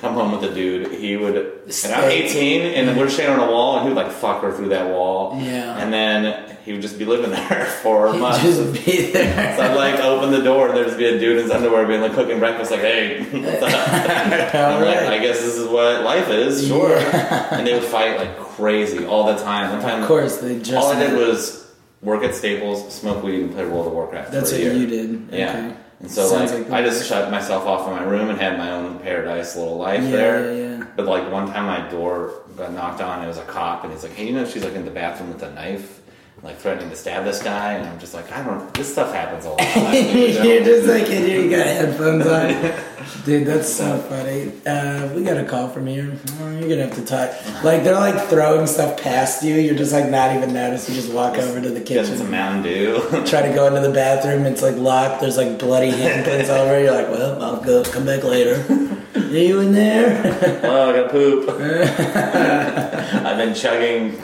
[0.00, 0.92] come home with a dude.
[0.92, 4.12] He would, and I'm 18, and we're standing on a wall, and he would like
[4.12, 5.38] fuck her through that wall.
[5.40, 5.78] Yeah.
[5.78, 8.42] And then he would just be living there for He'd months.
[8.42, 9.56] just be there.
[9.56, 11.86] So I'd like open the door and there'd just be a dude in his underwear
[11.86, 13.70] being like cooking breakfast, like, hey, what's up?
[14.54, 16.90] I'm like, I guess this is what life is, sure.
[16.96, 17.54] Yeah.
[17.58, 19.72] And they would fight like crazy all the time.
[19.72, 20.72] One time, Of course, they just.
[20.72, 21.70] all I did was
[22.02, 24.32] work at Staples, smoke weed, and play World of Warcraft.
[24.32, 24.74] That's for a what year.
[24.74, 25.28] you did.
[25.32, 25.50] Yeah.
[25.50, 25.76] Okay.
[26.00, 28.58] And so Sounds like, like I just shut myself off in my room and had
[28.58, 30.54] my own paradise little life Yeah, there.
[30.54, 30.86] yeah, yeah.
[30.96, 34.02] But like one time my door got knocked on, it was a cop, and he's
[34.02, 36.00] like, "Hey, you know she's like in the bathroom with a knife,
[36.44, 38.72] like threatening to stab this guy." And I'm just like, "I don't.
[38.74, 42.74] This stuff happens all the time." you You're just like you got headphones on.
[43.24, 44.52] Dude, that's so funny.
[44.66, 46.16] Uh, we got a call from here.
[46.40, 47.30] Oh, you're gonna have to talk.
[47.64, 49.54] Like they're like throwing stuff past you.
[49.56, 50.88] You're just like not even notice.
[50.88, 52.16] You just walk over to the kitchen.
[52.16, 52.30] some.
[52.30, 53.00] Mountain Dew.
[53.26, 54.44] Try to go into the bathroom.
[54.46, 55.20] It's like locked.
[55.20, 56.80] There's like bloody handprints all over.
[56.80, 57.82] You're like, well, I'll go.
[57.84, 58.64] Come back later.
[59.14, 60.60] Are you in there?
[60.64, 61.48] oh, I got poop.
[61.50, 64.16] I've been chugging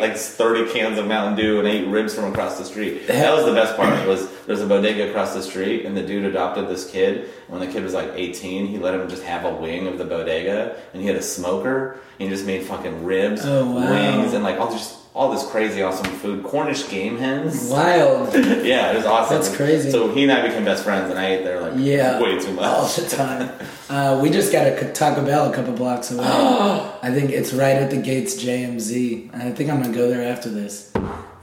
[0.00, 3.06] like 30 cans of Mountain Dew and ate ribs from across the street.
[3.06, 4.06] That was the best part.
[4.06, 7.30] Was there's a bodega across the street, and the dude adopted this kid.
[7.48, 10.04] When the kid was like 18, he let him just have a wing of the
[10.04, 12.00] bodega, and he had a smoker.
[12.18, 13.90] And he just made fucking ribs, Oh, wow.
[13.90, 16.42] wings, and like all just all this crazy awesome food.
[16.42, 17.68] Cornish game hens.
[17.70, 18.34] Wild.
[18.64, 19.36] yeah, it was awesome.
[19.36, 19.90] That's crazy.
[19.92, 22.20] So he and I became best friends, and I ate there like Yeah.
[22.20, 22.64] way too much.
[22.64, 23.50] All the time.
[23.88, 26.24] Uh, we just got a Taco Bell a couple blocks away.
[26.26, 29.34] I think it's right at the gates JMZ.
[29.34, 30.90] I think I'm gonna go there after this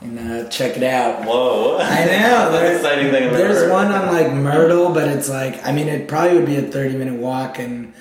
[0.01, 1.23] and uh, check it out.
[1.25, 1.77] Whoa!
[1.77, 2.51] I know.
[2.51, 3.23] That's there- an exciting thing.
[3.29, 6.57] I've There's one on like Myrtle, but it's like I mean it probably would be
[6.57, 7.93] a 30 minute walk, and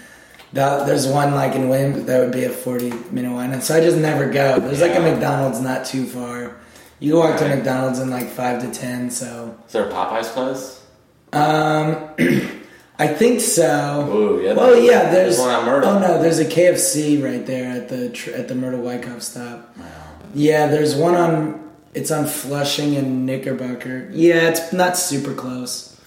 [0.53, 3.77] that, there's one like in Williams that would be a 40 minute one, and so
[3.77, 4.59] I just never go.
[4.59, 6.57] There's like a McDonald's not too far.
[6.99, 10.85] You walk to McDonald's in like five to ten, so Is there a Popeyes close?
[11.33, 12.11] um,
[12.99, 14.07] I think so.
[14.13, 14.53] Ooh, yeah.
[14.53, 15.11] Well, yeah.
[15.11, 15.89] There's, one on Myrtle.
[15.91, 19.75] Oh no, there's a KFC right there at the tr- at the Myrtle Wyckoff stop.
[19.79, 19.87] Wow.
[20.35, 21.71] Yeah, there's one on.
[21.95, 24.11] It's on Flushing and Knickerbocker.
[24.13, 25.99] Yeah, it's not super close.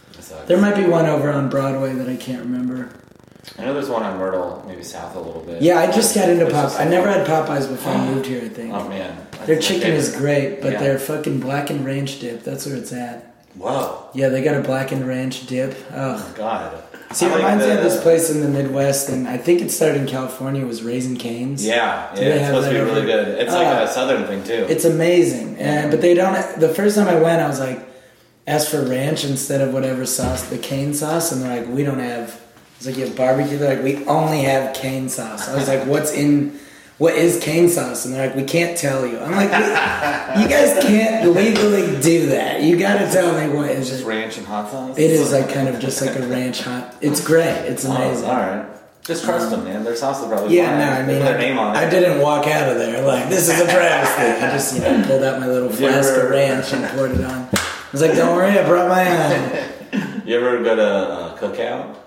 [0.46, 2.90] There might be one over on Broadway that I can't remember.
[3.60, 5.62] I know there's one on Myrtle, maybe south a little bit.
[5.62, 6.66] Yeah, I just got into It's Pop.
[6.70, 8.42] just- I never had Popeyes before I moved here.
[8.44, 10.80] I think Oh man, That's their chicken is great, but Yeah.
[10.80, 12.44] their fucking blackened ranch dip.
[12.44, 13.26] That's where it's at.
[13.58, 14.06] Wow.
[14.14, 15.76] Yeah, they got a blackened ranch dip.
[15.94, 16.22] Ugh.
[16.36, 16.72] God.
[17.12, 19.70] See, it like reminds me of this place in the Midwest, and I think it
[19.70, 20.66] started in California.
[20.66, 21.64] Was Raising Canes.
[21.64, 23.28] Yeah, yeah, it's supposed to be really good.
[23.40, 23.84] It's like Ah.
[23.84, 24.66] a southern thing too.
[24.68, 26.36] It's amazing, and but they don't.
[26.60, 27.82] The first time I went, I was like,
[28.48, 32.00] asked for ranch instead of whatever sauce, the cane sauce, and they're like, we don't
[32.00, 32.40] have.
[32.86, 33.58] Like, you have barbecue?
[33.58, 35.48] They're like, we only have cane sauce.
[35.50, 36.60] I was like, what's in?
[37.00, 38.06] What is cane sauce?
[38.06, 39.20] And they're like, we can't tell you.
[39.20, 42.62] I'm like, you guys can't legally do that.
[42.62, 44.08] You got to tell me what is It's just it.
[44.08, 44.98] ranch and hot sauce.
[44.98, 46.96] It is like kind of just like a ranch hot.
[47.02, 47.46] It's great.
[47.48, 48.30] It's Oh, amazing.
[48.30, 48.66] all right.
[49.04, 49.84] Just trust them, man.
[49.84, 50.78] Their sauce is probably Yeah, fine.
[50.80, 51.80] no, I They mean, put their name on it.
[51.80, 54.46] I didn't walk out of there like this is a travesty.
[54.46, 57.12] I just, you know, pulled out my little You flask ever- of ranch and poured
[57.12, 57.50] it on.
[57.54, 57.60] I
[57.92, 59.70] was like, "Don't worry, I brought my own."
[60.26, 61.98] You ever go to uh, Cookout?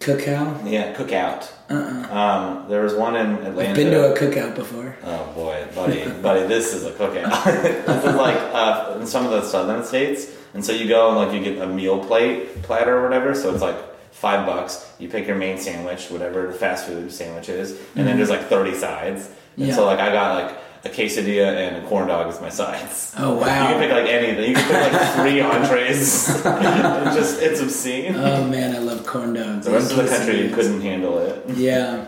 [0.00, 0.70] Cookout.
[0.70, 1.50] Yeah, Cookout.
[1.68, 2.18] Uh-uh.
[2.18, 3.70] Um, there was one in Atlanta.
[3.70, 4.96] I've been to a cookout before.
[5.04, 7.44] Oh boy, buddy, buddy, this is a cookout.
[7.62, 11.16] this is like uh, in some of the southern states, and so you go and
[11.18, 13.34] like you get a meal plate platter or whatever.
[13.34, 13.76] So it's like
[14.10, 14.90] five bucks.
[14.98, 18.46] You pick your main sandwich, whatever the fast food sandwich is, and then there's like
[18.46, 19.28] thirty sides.
[19.58, 19.74] And Yeah.
[19.74, 23.14] so like I got like a quesadilla and a corn dog as my sides.
[23.18, 23.68] Oh, wow.
[23.68, 24.48] You can pick like anything.
[24.50, 26.28] You can pick like three entrees.
[26.28, 28.14] it's just it's obscene.
[28.16, 29.66] Oh man, I love corn dogs.
[29.66, 30.54] the rest of the country quesadillas.
[30.54, 31.50] couldn't handle it.
[31.56, 32.06] Yeah.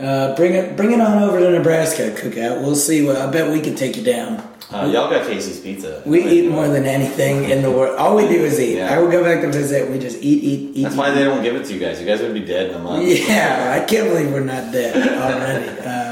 [0.00, 2.60] Uh, bring it, bring it on over to Nebraska cookout.
[2.60, 3.06] We'll see.
[3.06, 4.42] What, I bet we can take you down.
[4.72, 6.02] Uh, y'all got Casey's Pizza.
[6.06, 7.98] We eat more than anything in the world.
[7.98, 8.78] All we do is eat.
[8.78, 8.92] Yeah.
[8.92, 9.90] I will go back to visit.
[9.90, 10.82] We just eat, eat, eat.
[10.84, 12.00] That's why they don't give it to you guys.
[12.00, 13.04] You guys would be dead in a month.
[13.06, 15.68] Yeah, I can't believe we're not dead already.
[15.80, 16.11] um,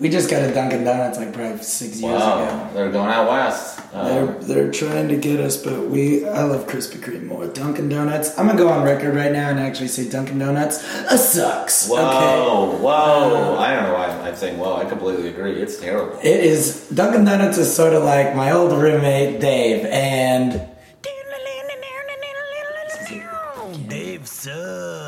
[0.00, 2.68] we just got a Dunkin' Donuts like probably six years Wow, ago.
[2.74, 3.78] they're going out west.
[3.92, 7.46] They're, Uh, they're trying to get us, but we I love Krispy Kreme more.
[7.46, 8.38] Dunkin' Donuts.
[8.38, 11.88] I'm gonna go on record right now and actually say Dunkin' Donuts uh, sucks.
[11.88, 12.82] whoa, Okay.
[12.82, 13.54] whoa!
[13.56, 14.76] Uh, I don't know why I'm saying whoa.
[14.76, 15.54] I completely agree.
[15.60, 16.18] It's terrible.
[16.22, 20.66] It is Dunkin' Donuts is sort of like my old roommate Dave, and
[23.88, 24.99] Dave sucks.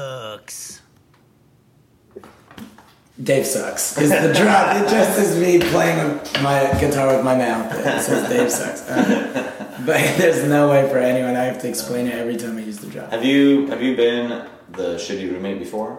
[3.22, 3.98] Dave sucks.
[3.98, 4.76] Is the drop?
[4.76, 7.72] It just is me playing my guitar with my mouth.
[7.72, 8.88] It says Dave sucks.
[8.88, 9.52] Uh,
[9.84, 11.36] but there's no way for anyone.
[11.36, 13.10] I have to explain it every time I use the drop.
[13.10, 14.28] Have you have you been
[14.72, 15.98] the shitty roommate before?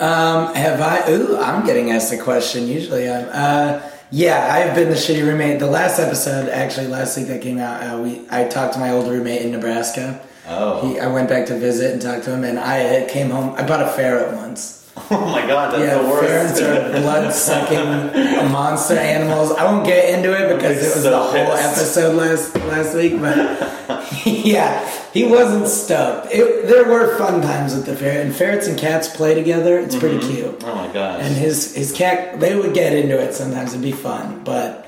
[0.00, 1.10] Um, have I?
[1.10, 2.66] Ooh, I'm getting asked a question.
[2.66, 3.28] Usually, I'm.
[3.32, 5.58] Uh, yeah, I've been the shitty roommate.
[5.60, 8.90] The last episode, actually, last week that came out, uh, we I talked to my
[8.90, 10.24] old roommate in Nebraska.
[10.46, 13.54] Oh, He, I went back to visit and talk to him, and I came home.
[13.54, 14.77] I bought a ferret once.
[15.10, 16.28] Oh my god, that's yeah, the worst.
[16.28, 19.52] ferrets are blood sucking monster animals.
[19.52, 23.20] I won't get into it because it was So the whole episode last last week.
[23.20, 26.32] But yeah, he wasn't stoked.
[26.32, 29.78] It, there were fun times with the ferret, and ferrets and cats play together.
[29.78, 30.34] It's pretty mm-hmm.
[30.34, 30.64] cute.
[30.64, 31.20] Oh my god.
[31.20, 33.70] And his his cat, they would get into it sometimes.
[33.70, 34.87] It'd be fun, but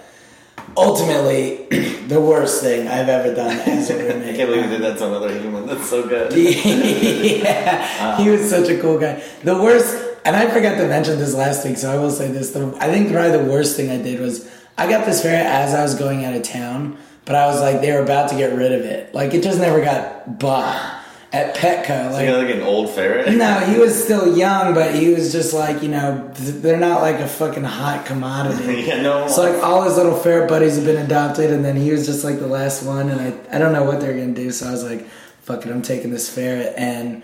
[0.77, 1.67] ultimately,
[2.07, 4.35] the worst thing I've ever done as a roommate.
[4.35, 5.67] I can't believe you did that to another human.
[5.67, 6.33] That's so good.
[6.37, 9.23] yeah, he was such a cool guy.
[9.45, 12.51] The worst, and I forgot to mention this last week, so I will say this.
[12.51, 15.75] The, I think probably the worst thing I did was I got this ferret as
[15.75, 18.55] I was going out of town, but I was like, they were about to get
[18.57, 19.15] rid of it.
[19.15, 21.00] Like, it just never got bought
[21.33, 22.13] at Petco.
[22.13, 23.33] So you got Like, like an old ferret.
[23.37, 27.21] no, he was still young, but he was just like, you know, they're not like
[27.21, 28.83] a fucking hot commodity.
[28.87, 29.29] yeah, no.
[29.29, 32.25] So like all his little ferret buddies have been adopted, and then he was just
[32.25, 34.51] like the last one, and I I don't know what they're gonna do.
[34.51, 35.07] So I was like,
[35.43, 37.23] fuck it, I'm taking this ferret, and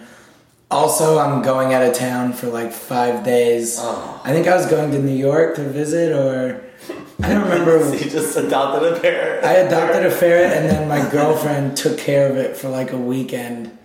[0.70, 3.76] also I'm going out of town for like five days.
[3.80, 4.20] Oh.
[4.24, 6.62] I think I was going to New York to visit, or
[7.22, 7.92] I don't remember.
[7.96, 9.44] you just adopted a ferret.
[9.44, 12.98] I adopted a ferret, and then my girlfriend took care of it for like a
[12.98, 13.75] weekend.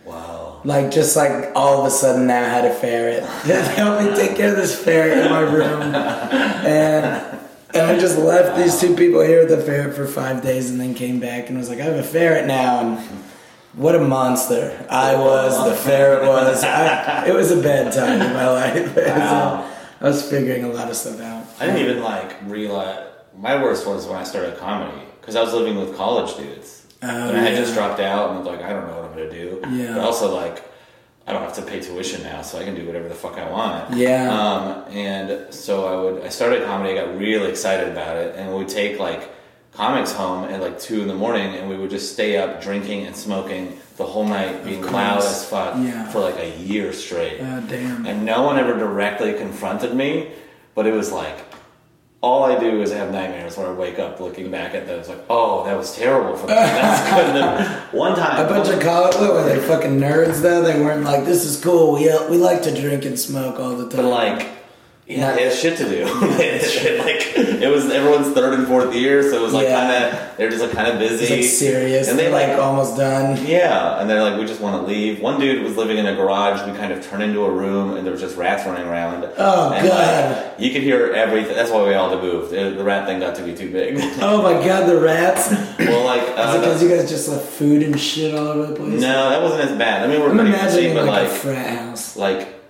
[0.63, 3.23] Like just like all of a sudden now I had a ferret.
[3.45, 7.39] they helped me take care of this ferret in my room, and
[7.73, 10.79] and I just left these two people here with the ferret for five days, and
[10.79, 12.99] then came back and was like, I have a ferret now, and
[13.73, 15.69] what a monster I was.
[15.69, 16.63] The ferret was.
[16.63, 18.97] I, it was a bad time in my life.
[19.21, 19.67] Wow.
[19.99, 21.45] I was figuring a lot of stuff out.
[21.59, 23.07] I didn't even like realize.
[23.37, 27.07] My worst was when I started comedy because I was living with college dudes, Oh,
[27.07, 29.17] and I had just dropped out, and I was like, I don't know what I'm
[29.17, 29.61] gonna do.
[29.71, 29.93] Yeah.
[29.95, 30.63] But also like,
[31.27, 33.49] I don't have to pay tuition now, so I can do whatever the fuck I
[33.49, 33.95] want.
[33.97, 34.31] Yeah.
[34.31, 36.23] Um, and so I would.
[36.23, 36.97] I started comedy.
[36.99, 39.31] I got really excited about it, and we would take like
[39.73, 43.05] comics home at like two in the morning, and we would just stay up drinking
[43.05, 46.07] and smoking the whole night, being loud as fuck Yeah.
[46.09, 48.05] for like a year straight Oh damn.
[48.07, 50.31] and no one ever directly confronted me,
[50.75, 51.37] but it was like
[52.21, 55.23] all I do is have nightmares where I wake up looking back at those like,
[55.29, 56.53] oh, that was terrible for me.
[56.53, 57.93] That's couldn't have.
[57.93, 60.61] One time, A bunch of college, what were they fucking nerds though?
[60.61, 61.93] They weren't like, this is cool.
[61.93, 64.03] We uh, we like to drink and smoke all the time.
[64.03, 64.47] but like,
[65.17, 66.03] yeah, they had shit to do.
[66.21, 69.79] like it was everyone's third and fourth year, so it was like Yeah.
[69.79, 72.57] kind of they're just like kind of busy, it's like serious, and they like like
[72.59, 73.45] almost done.
[73.45, 75.21] Yeah, and they're like, we just want to leave.
[75.21, 76.65] One dude was living in a garage.
[76.69, 79.23] We kind of turned into a room, and there was just rats running around.
[79.37, 80.35] Oh, and, God.
[80.35, 81.55] Like, you could hear everything.
[81.55, 82.49] That's why we all had to move.
[82.49, 83.99] The, rat thing got to be too big.
[84.21, 85.51] Oh my god, the rats!
[85.79, 89.01] Well, like, uh, because you guys just left food and shit all over the place?
[89.01, 90.03] no, that wasn't as bad.
[90.03, 92.15] I mean, we're I'm pretty busy, but like, like, a frat house.
[92.15, 92.60] like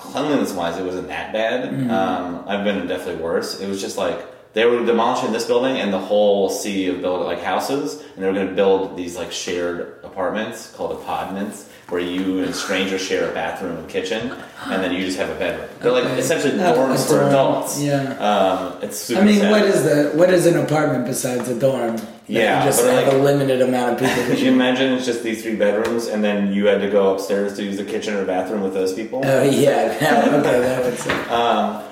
[0.00, 1.70] cleanliness wise, it wasn't that bad.
[1.70, 1.90] Mm-hmm.
[1.90, 3.60] Um, I've been definitely worse.
[3.60, 7.24] It was just like they were demolishing this building and the whole sea of build
[7.24, 11.66] like houses, and they were going to build these like shared apartments called aPodments.
[11.90, 14.30] Where you and a stranger share a bathroom and kitchen,
[14.66, 15.68] and then you just have a bedroom.
[15.80, 17.80] They're like essentially Uh, dorms for adults.
[17.82, 18.12] yeah.
[18.28, 19.20] um, it's super.
[19.20, 19.50] I mean, sad.
[19.50, 21.96] what is the what is an apartment besides a dorm?
[22.30, 24.22] Yeah, you just but have like- a limited amount of people.
[24.26, 27.56] Could you imagine it's just these three bedrooms, and then you had to go upstairs
[27.56, 29.20] to use the kitchen or bathroom with those people?
[29.24, 29.92] Oh yeah,
[30.40, 31.30] okay, that would suck.
[31.30, 31.84] Um,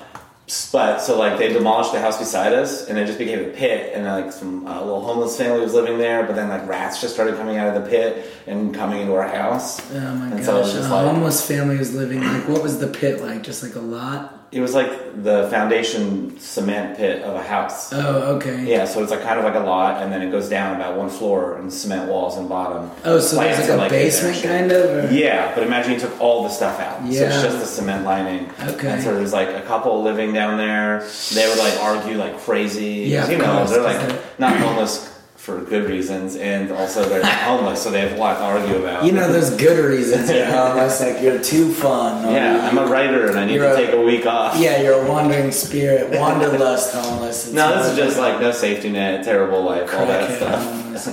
[0.71, 3.91] but so like they demolished the house beside us, and it just became a pit,
[3.93, 6.25] and like some uh, little homeless family was living there.
[6.25, 9.27] But then like rats just started coming out of the pit and coming into our
[9.27, 9.79] house.
[9.93, 12.87] Oh my and gosh, so a like homeless family was living like what was the
[12.87, 13.43] pit like?
[13.43, 14.38] Just like a lot?
[14.51, 17.93] It was like the foundation cement pit of a house.
[17.93, 18.65] Oh okay.
[18.65, 20.97] Yeah, so it's like kind of like a lot, and then it goes down about
[20.97, 22.89] one floor and cement walls and bottom.
[23.05, 25.05] Oh, so there's Plants like a and basement kind of?
[25.05, 25.13] Or?
[25.13, 27.05] Yeah, but imagine you took all the stuff out.
[27.05, 27.19] Yeah.
[27.19, 28.49] So it's just the cement lining.
[28.61, 28.89] Okay.
[28.89, 31.07] And so there's like a couple living down there.
[31.33, 33.07] They would like argue like crazy.
[33.09, 35.18] Yeah, you know, they're like not homeless
[35.49, 39.03] for good reasons, and also they're homeless, so they have a lot to argue about.
[39.03, 42.31] You know, there's good reasons you're homeless, like you're too fun.
[42.33, 44.57] yeah, I'm a writer and I need to a- take a week off.
[44.57, 47.51] Yeah, you're a wandering spirit, wanderlust homeless.
[47.59, 50.63] No, this is just like no safety net, terrible life, all that stuff.
[50.63, 51.07] homeless.
[51.07, 51.11] Uh,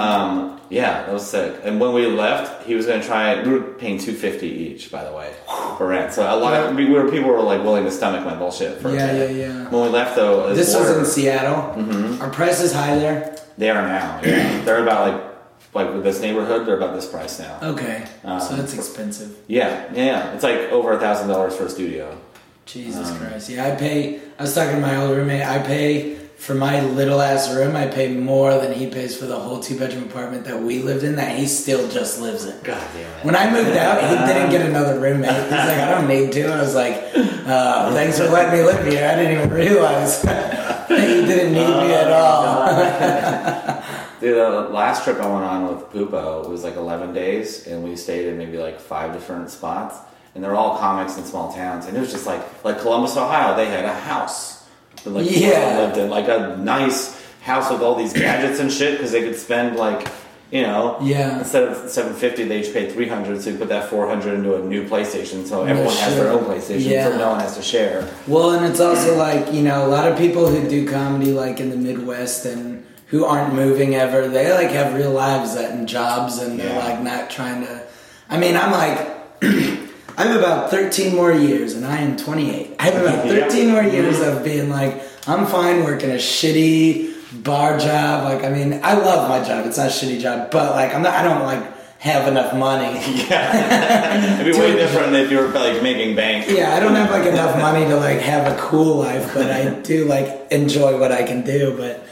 [0.00, 1.60] Um, yeah, that was sick.
[1.62, 3.42] And when we left, he was going to try.
[3.42, 5.32] We were paying two fifty each, by the way,
[5.78, 6.12] for rent.
[6.12, 8.80] So a lot of we were people were like willing to stomach my bullshit.
[8.80, 9.68] For Yeah, yeah, yeah.
[9.68, 11.82] When we left, though, this was in Seattle.
[11.82, 12.22] Mm-hmm.
[12.22, 13.36] Are prices high there?
[13.58, 14.20] They are now.
[14.24, 14.62] Yeah.
[14.64, 15.34] they're about like
[15.74, 16.66] like with this neighborhood.
[16.66, 17.58] They're about this price now.
[17.62, 19.36] Okay, so Um, that's expensive.
[19.46, 20.32] Yeah, yeah.
[20.34, 22.18] It's like over a thousand dollars for a studio.
[22.66, 23.50] Jesus um, Christ.
[23.50, 24.20] Yeah, I pay.
[24.38, 25.42] I was talking to my old roommate.
[25.42, 27.74] I pay for my little ass room.
[27.74, 31.02] I pay more than he pays for the whole two bedroom apartment that we lived
[31.02, 31.16] in.
[31.16, 32.56] That he still just lives in.
[32.62, 33.24] God damn it.
[33.24, 35.30] When I moved out, he didn't get another roommate.
[35.30, 36.46] He's like, I don't need to.
[36.48, 39.08] I was like, uh, thanks for letting me live here.
[39.08, 43.82] I didn't even realize that he didn't need me at all.
[44.20, 47.94] Dude, the last trip I went on with Pupo was like 11 days, and we
[47.96, 49.96] stayed in maybe like five different spots.
[50.34, 51.86] and they're all comics in small towns.
[51.86, 53.54] And it was just like like Columbus, Ohio.
[53.56, 54.63] They had a house,
[55.10, 55.78] like Yeah.
[55.78, 59.36] lived in like a nice house with all these gadgets and shit because they could
[59.36, 60.08] spend like.
[60.52, 61.38] You know, Yeah.
[61.38, 63.42] Instead of seven fifty, they each paid three hundred.
[63.42, 66.44] So you put that four hundred into a new PlayStation, so everyone has their own
[66.44, 67.08] PlayStation, Yeah.
[67.10, 68.08] so no one has to share.
[68.28, 71.58] Well, and it's also like, you know, a lot of people who do comedy like
[71.58, 76.38] in the Midwest and who aren't moving ever, they like have real lives and jobs
[76.38, 77.82] and they're like not trying to
[78.30, 79.08] I mean, I'm like
[80.16, 82.76] I have about 13 more years and I am 28.
[82.78, 83.48] I have about Yeah.
[83.48, 88.24] 13 more years of being like I'm fine working a shitty bar job.
[88.24, 89.66] Like I mean, I love my job.
[89.66, 92.98] It's not a shitty job, but like I'm not I don't like have enough money.
[92.98, 96.46] It'd be way different if you were like making bank.
[96.48, 99.70] Yeah, I don't have like enough money to like have a cool life, but I
[99.80, 101.74] do like enjoy what I can do.
[101.76, 102.06] But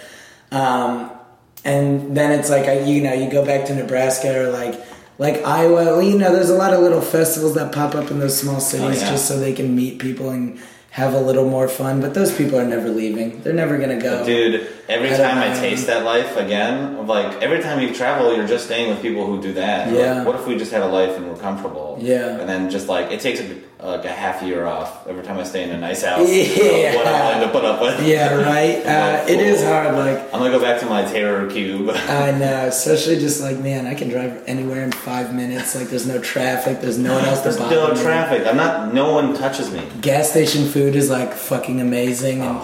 [0.57, 1.11] um,
[1.65, 4.81] and then it's like I, you know, you go back to Nebraska or like
[5.23, 5.85] like Iowa.
[5.85, 8.57] Well, you know, there's a lot of little festivals that pop up in those small
[8.57, 9.11] oh, cities yeah.
[9.11, 12.01] just so they can meet people and have a little more fun.
[12.01, 13.41] But those people are never leaving.
[13.43, 14.27] They're never gonna go.
[14.27, 18.66] Dude, every time I taste that life again, like every time you travel, you're just
[18.66, 19.92] staying with people who do that.
[19.92, 20.14] Yeah.
[20.18, 21.98] Like, what if we just had a life and we're comfortable?
[22.00, 22.38] Yeah.
[22.38, 25.44] And then just like it takes a, like a half year off every time I
[25.44, 26.28] stay in a nice house.
[26.62, 26.96] Yeah.
[26.96, 28.07] What I'm willing to put up with.
[28.07, 28.83] Yeah, right.
[28.92, 29.94] Uh, it is hard.
[29.94, 31.90] Like I'm gonna go back to my terror cube.
[31.94, 35.74] I know, especially just like man, I can drive anywhere in five minutes.
[35.74, 38.00] Like there's no traffic, there's no one else to bother no me.
[38.02, 38.46] traffic.
[38.46, 38.92] I'm not.
[38.92, 39.83] No one touches me.
[40.00, 42.42] Gas station food is like fucking amazing.
[42.42, 42.59] And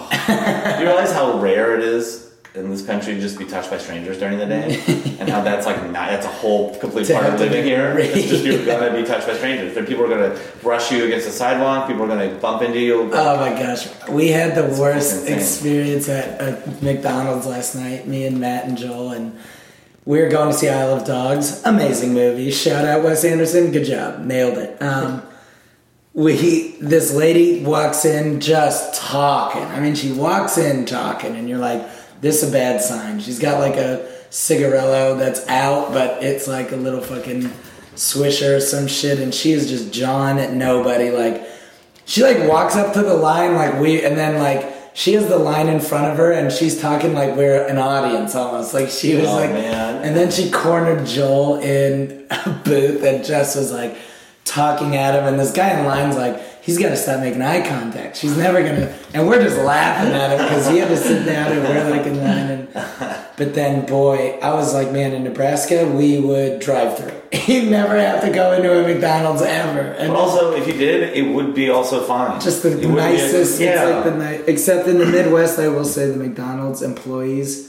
[0.75, 2.18] Do you realize how rare it is
[2.55, 4.81] in this country just be touched by strangers during the day,
[5.19, 7.97] and how that's like not that's a whole complete To part of living here.
[7.99, 9.75] It's just you're gonna be touched by strangers.
[9.75, 11.87] There, people are gonna brush you against the sidewalk.
[11.87, 13.11] People are gonna bump into you.
[13.13, 18.07] oh my gosh, we had the worst experience at, at McDonald's last night.
[18.07, 19.37] Me and Matt and Joel, and
[20.05, 21.61] we were going to see Isle of Dogs.
[21.65, 22.49] Amazing movie.
[22.49, 23.71] Shout out Wes Anderson.
[23.71, 24.25] Good job.
[24.25, 24.81] Nailed it.
[24.81, 25.21] Um,
[26.13, 29.61] we this lady walks in just talking.
[29.61, 31.87] I mean, she walks in talking, and you're like,
[32.21, 36.71] "This is a bad sign." She's got like a cigarello that's out, but it's like
[36.71, 37.51] a little fucking
[37.95, 41.09] swisher or some shit, and she is just jawing at nobody.
[41.11, 41.43] Like,
[42.05, 44.75] she like walks up to the line like we, and then like.
[44.95, 48.35] She has the line in front of her, and she's talking like we're an audience
[48.35, 48.73] almost.
[48.73, 50.03] Like she was Oh, like, man.
[50.03, 53.95] and then she cornered Joel in a booth and just was like
[54.43, 55.25] talking at him.
[55.25, 58.17] And this guy in line's like, he's got to stop making eye contact.
[58.17, 58.93] She's never gonna.
[59.13, 62.05] And we're just laughing at him because he had to sit down and we're like
[62.05, 62.51] in line.
[62.51, 62.67] And
[63.37, 67.13] but then, boy, I was like, man, in Nebraska we would drive through.
[67.49, 69.79] You never have to go into a McDonald's ever.
[69.79, 72.39] And But also, if you did, it would be also fine.
[72.39, 73.59] just the It wouldn't a- nicest.
[73.59, 73.87] yeah.
[73.87, 77.68] It's like the except in the Midwest, I will say the McDonald's employees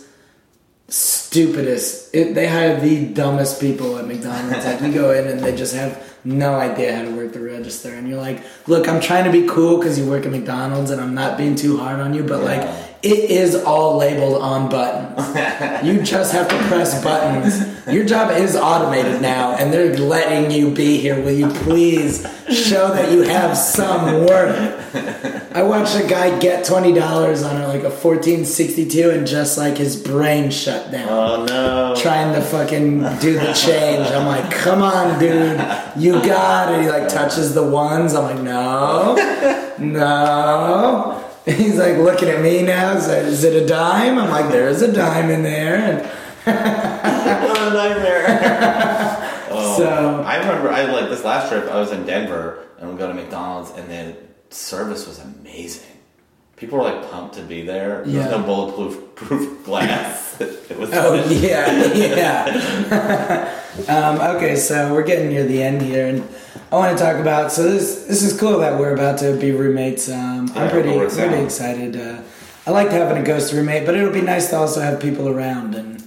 [0.91, 2.15] stupidest.
[2.15, 4.65] It, they hire the dumbest people at McDonald's.
[4.65, 7.95] like you go in and they just have no idea how to work the register,
[7.95, 11.01] and you're like, "Look, I'm trying to be cool because you work at McDonald's, and
[11.01, 15.27] I'm not being too hard on you, but like." It is all labeled on buttons.
[15.87, 17.87] you just have to press buttons.
[17.87, 21.19] Your job is automated now, and they're letting you be here.
[21.19, 25.55] Will you please show that you have some worth?
[25.57, 29.27] I watched a guy get twenty dollars on a, like a fourteen sixty two, and
[29.27, 31.95] just like his brain shut down, Oh no.
[32.01, 34.07] trying to fucking do the change.
[34.09, 35.59] I'm like, come on, dude,
[35.97, 36.83] you got it.
[36.83, 38.13] He like touches the ones.
[38.15, 39.17] I'm like, no,
[39.79, 41.27] no.
[41.47, 42.97] He's like looking at me now.
[42.97, 44.19] Is, it a dime?
[44.19, 45.77] I'm like, there's a dime in there.
[45.77, 46.07] And
[47.49, 49.27] what a nightmare.
[49.53, 51.65] Oh, So- I remember I like this last trip.
[51.69, 54.17] I was in Denver and we go to McDonald's and the
[54.55, 55.90] service was amazing.
[56.61, 58.05] People were like pumped to be there.
[58.05, 58.29] There Yeah.
[58.29, 60.39] was no bulletproof proof glass.
[60.41, 60.91] it was.
[60.93, 63.59] Oh yeah, yeah.
[63.89, 66.23] um, okay, so we're getting near the end here, and
[66.71, 67.51] I want to talk about.
[67.51, 70.11] So this this is cool that we're about to be roommates.
[70.11, 71.45] Um, Yeah, I'm pretty pretty out.
[71.45, 71.97] excited.
[71.97, 72.21] Uh,
[72.67, 75.75] I like having a ghost roommate, but it'll be nice to also have people around.
[75.75, 76.03] And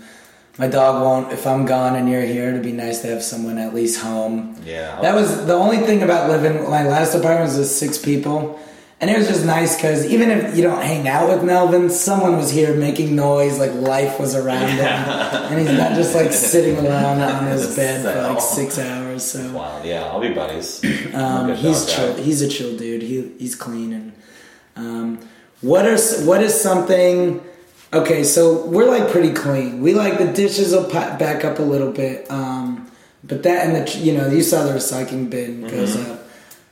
[0.59, 1.33] my dog won't.
[1.33, 4.55] If I'm gone and you're here, it'd be nice to have someone at least home.
[4.63, 5.01] Yeah.
[5.01, 6.69] That was the only thing about living.
[6.69, 8.59] My last apartment was with six people,
[9.03, 12.37] and it was just nice because even if you don't hang out with Melvin, someone
[12.37, 14.79] was here making noise, like life was around him,
[15.49, 19.23] and he's not just like sitting around on his bed for like six hours.
[19.23, 19.81] So Wow.
[19.83, 20.81] Yeah, I'll be buddies.
[21.13, 21.95] Um, he's dog guy.
[22.15, 22.23] chill.
[22.23, 23.01] He's a chill dude.
[23.03, 24.13] He he's clean and
[24.75, 25.19] um,
[25.61, 27.41] what are what is something?
[27.93, 29.81] Okay, so we're like pretty clean.
[29.81, 32.89] We like the dishes will pa- back up a little bit, um,
[33.23, 36.11] but that and the you know you saw the recycling bin goes Mm-hmm.
[36.11, 36.19] up.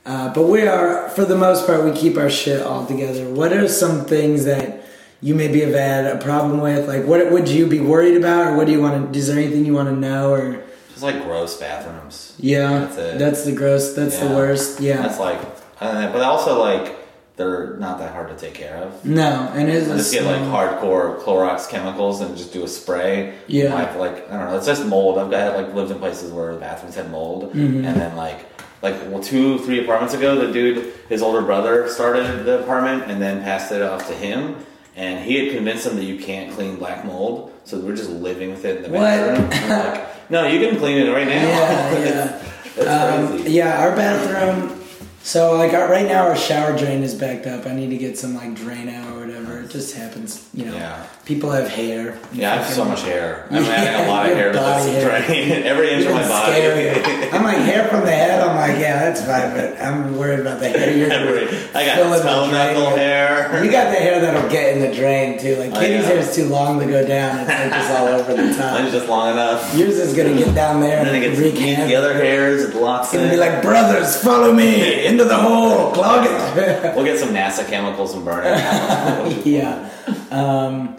[0.04, 3.28] Uh, but we are, for the most part, we keep our shit all together.
[3.28, 4.82] What are some things that
[5.20, 6.88] you maybe have had a problem with?
[6.88, 9.18] Like, what would you be worried about, or what do you want to?
[9.18, 12.34] Is there anything you want to know, or Just like gross bathrooms.
[12.38, 13.18] Yeah, That's it.
[13.20, 13.94] that's the gross.
[13.94, 14.80] That's the worst.
[14.80, 15.02] Yeah.
[15.02, 15.38] That's like,
[15.80, 16.98] uh, but also like
[17.36, 19.04] they're not that hard to take care of.
[19.06, 22.68] no, and it is I just get like hardcore Clorox chemicals and just do a
[22.68, 23.34] spray.
[23.46, 23.74] Yeah.
[23.76, 24.56] I've like I don't know.
[24.56, 25.18] It's just mold.
[25.18, 27.84] I've got like lived in places where the bathrooms had mold, Mm-hmm.
[27.84, 28.51] and then like
[28.82, 33.20] like well, two three apartments ago, the dude his older brother started the apartment and
[33.22, 34.56] then passed it off to him,
[34.96, 38.50] and he had convinced him that you can't clean black mold, so we're just living
[38.50, 39.00] with it in the What?
[39.00, 39.68] bathroom.
[39.70, 41.34] Like, no, you can clean it right now.
[41.34, 42.42] Yeah, yeah.
[42.74, 43.50] It's Um, crazy.
[43.52, 44.81] yeah, our bathroom.
[45.24, 47.64] So like right now, our shower drain is backed up.
[47.66, 49.60] I need to get some like drain out or whatever.
[49.60, 50.74] It just happens, you know.
[50.74, 51.06] Yeah.
[51.24, 52.18] People have hair.
[52.32, 53.46] Yeah, I have so much hair.
[53.48, 55.22] I mean, I a lot of hair that's hair.
[55.24, 56.52] draining every inch of my body.
[56.52, 57.32] scarier.
[57.32, 58.40] I'm like hair from the head.
[58.42, 60.96] I'm like, yeah, that's fine, but I'm worried about the hair.
[60.96, 63.64] You're Every, I got filling the toe hair.
[63.64, 65.54] You got the hair that'll get in the drain too.
[65.56, 67.38] Like Oh, Katie's hair is too long to go down.
[67.38, 68.90] It's like just all over the Mine's top.
[68.90, 69.76] just long enough.
[69.76, 72.64] Yours is gonna get down there And and, then it gets the other hairs.
[72.64, 76.30] It locks It's gonna be like, brothers, follow me into the hole, clog it.
[76.96, 79.46] we'll get some NASA chemicals and burn it.
[79.46, 79.88] yeah.
[80.30, 80.96] Um,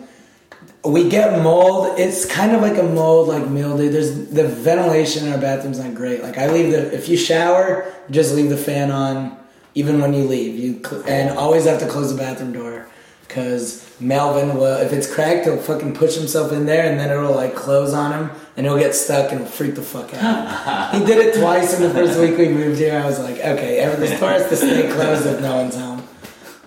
[0.86, 1.99] we get mold.
[1.99, 3.89] It's kind of like a mold, like mildew.
[3.89, 6.22] There's the ventilation in our bathroom's not great.
[6.22, 9.38] Like I leave the if you shower, you just leave the fan on,
[9.76, 10.59] even when you leave.
[10.59, 12.88] You cl- and always have to close the bathroom door
[13.28, 14.78] because Melvin will.
[14.78, 18.11] If it's cracked, he'll fucking push himself in there, and then it'll like close on
[18.11, 20.93] him, and he'll get stuck and freak the fuck out.
[20.93, 22.99] he did it twice in the first week we moved here.
[22.99, 26.08] I was like, okay, every the door has to stay closed if no one's home.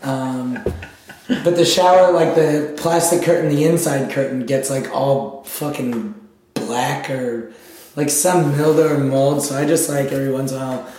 [0.02, 0.62] Um,
[1.28, 6.14] but the shower, like the plastic curtain, the inside curtain gets like all fucking
[6.54, 7.52] black or
[7.96, 9.42] like some mildew or mold.
[9.42, 10.92] So I just like every once in a while,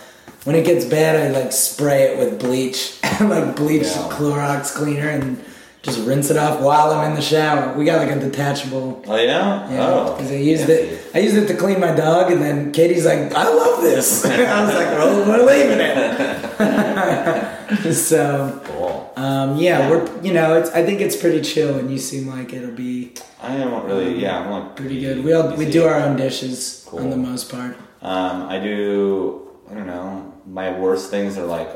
[0.44, 4.08] when it gets bad, I like spray it with bleach, like bleach Yeah.
[4.10, 5.42] Clorox cleaner, and
[5.82, 7.76] just rinse it off while I'm in the shower.
[7.76, 9.02] We got like a detachable.
[9.06, 9.70] Oh yeah.
[9.70, 10.14] Yeah, oh.
[10.14, 11.00] because I used it.
[11.14, 14.64] I used it to clean my dog, and then Katie's like, "I love this." I
[14.64, 16.48] was like, "Well, we're leaving it."
[17.94, 19.12] so, Cool.
[19.16, 22.52] um, yeah, we're you know, it's I think it's pretty chill, and you seem like
[22.52, 24.20] it'll be I am really.
[24.20, 25.22] Yeah, I'm like pretty good.
[25.24, 27.00] We all we do our own dishes Cool.
[27.00, 27.76] on the most part.
[28.02, 29.48] Um, I do.
[29.70, 30.32] I don't know.
[30.46, 31.68] My worst things are like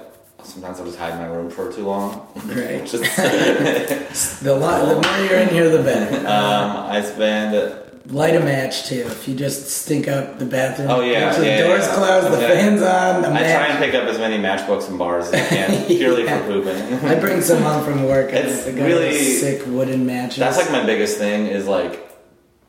[0.44, 2.26] sometimes I'll just hide in my room for too long.
[2.48, 2.86] Great.
[2.86, 3.04] just,
[4.42, 6.16] The lot, the more you're in here, the better.
[6.26, 7.78] um, I spend.
[8.06, 9.04] Light a match too.
[9.06, 11.94] If you just stink up the bathroom, Oh, yeah, sure yeah, the doors yeah.
[11.94, 13.54] closed, the fans on, the I match.
[13.56, 16.38] try and pick up as many matchbooks and bars as I can, purely Yeah.
[16.40, 16.94] for pooping.
[17.08, 18.32] I bring some home from work.
[18.32, 20.38] It's I got really- sick wooden matches.
[20.38, 22.11] That's like my biggest thing is like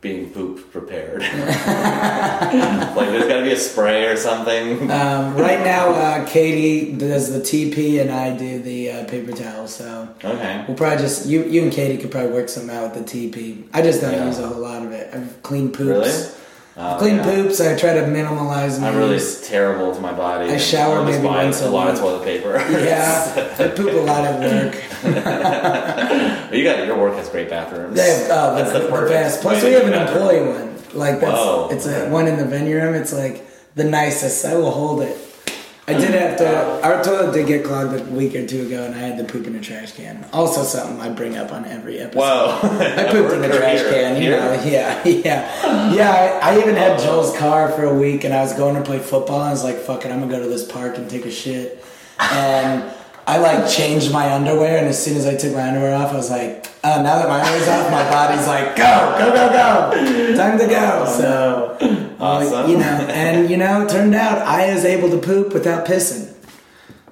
[0.04, 1.22] being poop prepared.
[1.22, 4.92] like there's got to be a spray or something.
[4.92, 9.68] Um, right now, uh, Katie does the TP and I do the uh, paper towel.
[9.68, 10.66] So Okay.
[10.68, 13.64] we'll probably just you you and Katie could probably work something out with the TP.
[13.74, 14.26] I just don't Yeah.
[14.28, 15.10] use a whole lot of it.
[15.14, 15.90] I've cleaned poops.
[15.90, 16.43] Really?
[16.76, 17.24] Oh, Clean yeah.
[17.24, 17.62] poops.
[17.62, 18.82] I try to minimalize.
[18.82, 20.52] I'm really terrible to my body.
[20.52, 22.54] I shower maybe once a a lot of toilet paper.
[22.72, 24.82] Yeah, I poop a lot at work.
[26.50, 27.96] But you got your work has great bathrooms.
[27.96, 29.42] They have, oh, That's the, the best.
[29.42, 30.22] Plus, we have an bathroom.
[30.24, 30.76] employee one.
[30.94, 32.94] Like that's Whoa, it's a one in the venue room.
[32.96, 33.46] It's like
[33.76, 34.46] the nicest.
[34.46, 35.18] I will hold it.
[35.86, 36.82] I did have to.
[36.82, 39.48] Our toilet did get clogged a week or two ago, and I had to poop
[39.48, 40.26] in a trash can.
[40.32, 42.22] Also, something I bring up on every episode.
[42.22, 42.60] Whoa.
[42.64, 44.22] I pooped in the trash can.
[44.22, 46.40] You know, yeah, yeah, yeah.
[46.42, 49.00] I, I even had Joel's car for a week, and I was going to play
[49.00, 49.42] football.
[49.42, 51.32] And I was like, "Fuck it, I'm gonna go to this park and take a
[51.32, 51.84] shit."
[52.18, 52.90] And
[53.28, 56.16] I like changed my underwear, and as soon as I took my underwear off, I
[56.16, 60.36] was like, "Oh, now that my underwear's off, my body's like, go, go, go, go,
[60.38, 62.72] time to go." So, uh, Awesome.
[62.72, 66.30] you know, and you know, it turned out I was able to poop without pissing.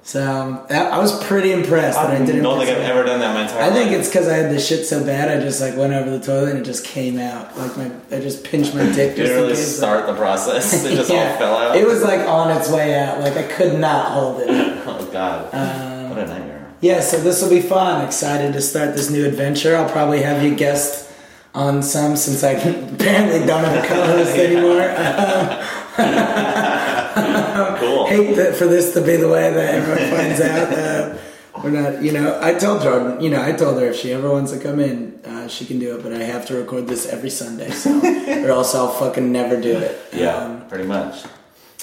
[0.04, 2.40] So that, I was pretty impressed that I I didn't.
[2.40, 2.90] I don't think I've out.
[2.90, 4.00] ever done that my entire I think life.
[4.00, 5.28] it's because I had the shit so bad.
[5.30, 7.56] I just like went over the toilet and it just came out.
[7.56, 9.14] Like my, I just pinched my dick.
[9.16, 10.84] Just really start the process.
[10.86, 11.30] It just Yeah.
[11.32, 11.76] all fell out.
[11.76, 13.20] It was like on its way out.
[13.20, 14.48] Like I could not hold it.
[14.86, 15.54] oh god.
[15.54, 16.74] Um, what a nightmare.
[16.80, 18.04] Yeah, so this will be fun.
[18.04, 19.76] Excited to start this new adventure.
[19.76, 21.08] I'll probably have you guest
[21.54, 24.88] on some since I apparently don't have a co-host anymore.
[27.78, 28.06] Cool.
[28.08, 30.72] hate that for this to be the way that everyone finds out.
[30.72, 31.18] Uh,
[31.62, 32.38] we're not, you know.
[32.42, 35.20] I told Jordan, you know, I told her if she ever wants to come in,
[35.24, 36.02] uh, she can do it.
[36.02, 37.90] But I have to record this every Sunday, so
[38.44, 40.00] or else I'll fucking never do it.
[40.12, 41.24] Yeah, Um, pretty much.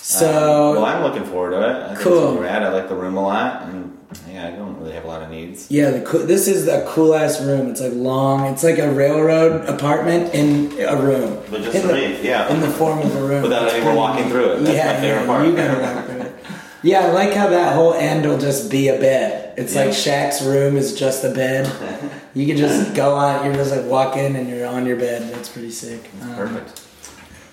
[0.02, 0.28] So
[0.76, 1.84] Um, well, I'm looking forward to it.
[1.84, 2.34] I think Cool.
[2.34, 2.64] It's rad.
[2.64, 3.98] I like the room a lot, and
[4.32, 5.68] yeah, I don't really have a lot of needs.
[5.70, 7.70] yeah, the cool, this is a cool ass room.
[7.70, 8.46] It's like long.
[8.48, 11.40] It's like a railroad apartment in a room.
[11.52, 12.52] But just in for the, me, yeah.
[12.54, 13.44] in the form of a room.
[13.44, 14.32] Without anyone walking neat.
[14.32, 14.60] through it.
[14.64, 15.48] That's yeah, my favorite yeah, part.
[15.48, 16.36] You gotta walk through it.
[16.82, 19.54] Yeah, I like how that whole end will just be a bed.
[19.58, 19.82] It's Yeah.
[19.82, 21.70] like Shaq's room is just a bed.
[22.36, 23.44] You can just go on.
[23.44, 25.34] You're just like walk in and you're on your bed.
[25.34, 26.08] That's pretty sick.
[26.22, 26.84] Um, Perfect.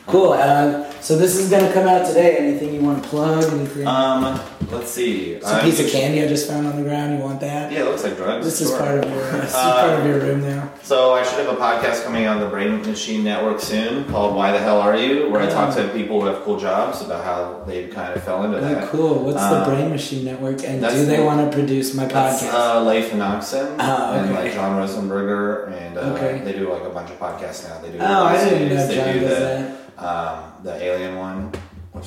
[0.07, 0.33] Cool.
[0.33, 2.37] Uh, So this is gonna come out today.
[2.37, 3.45] Anything you want to plug?
[3.53, 3.87] Anything?
[3.87, 4.41] Um,
[4.73, 5.35] let's see.
[5.35, 7.17] it's a Uh, piece of candy I just found on the ground.
[7.17, 7.71] You want that?
[7.71, 8.45] Yeah, it looks like drugs.
[8.45, 8.79] This is Sure.
[8.81, 9.23] part of your.
[9.23, 10.63] Uh, this is part of your room now.
[10.83, 14.35] So I should have a podcast coming out on the Brain Machine Network soon called
[14.35, 17.23] "Why the Hell Are You," where I talk to people who have cool jobs about
[17.25, 18.89] how they kind of fell into Oh, that.
[18.91, 19.15] cool.
[19.27, 20.59] What's Uh, the Brain Machine Network?
[20.67, 22.53] And do they the- want to produce my podcast?
[22.53, 26.41] uh, Leif and Oxen Oh, and like John Rosenberger, and uh, Okay.
[26.45, 27.77] they do like a bunch of podcasts now.
[27.81, 27.99] They do.
[28.01, 29.61] oh, I didn't know John do does that.
[29.99, 31.53] Um, the alien one.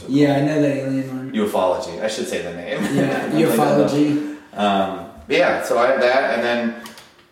[0.07, 1.31] Yeah, I know the alien one.
[1.31, 2.01] ufology.
[2.01, 2.83] I should say the name.
[2.95, 4.37] Yeah, ufology.
[4.53, 6.83] Um, yeah, so I have that, and then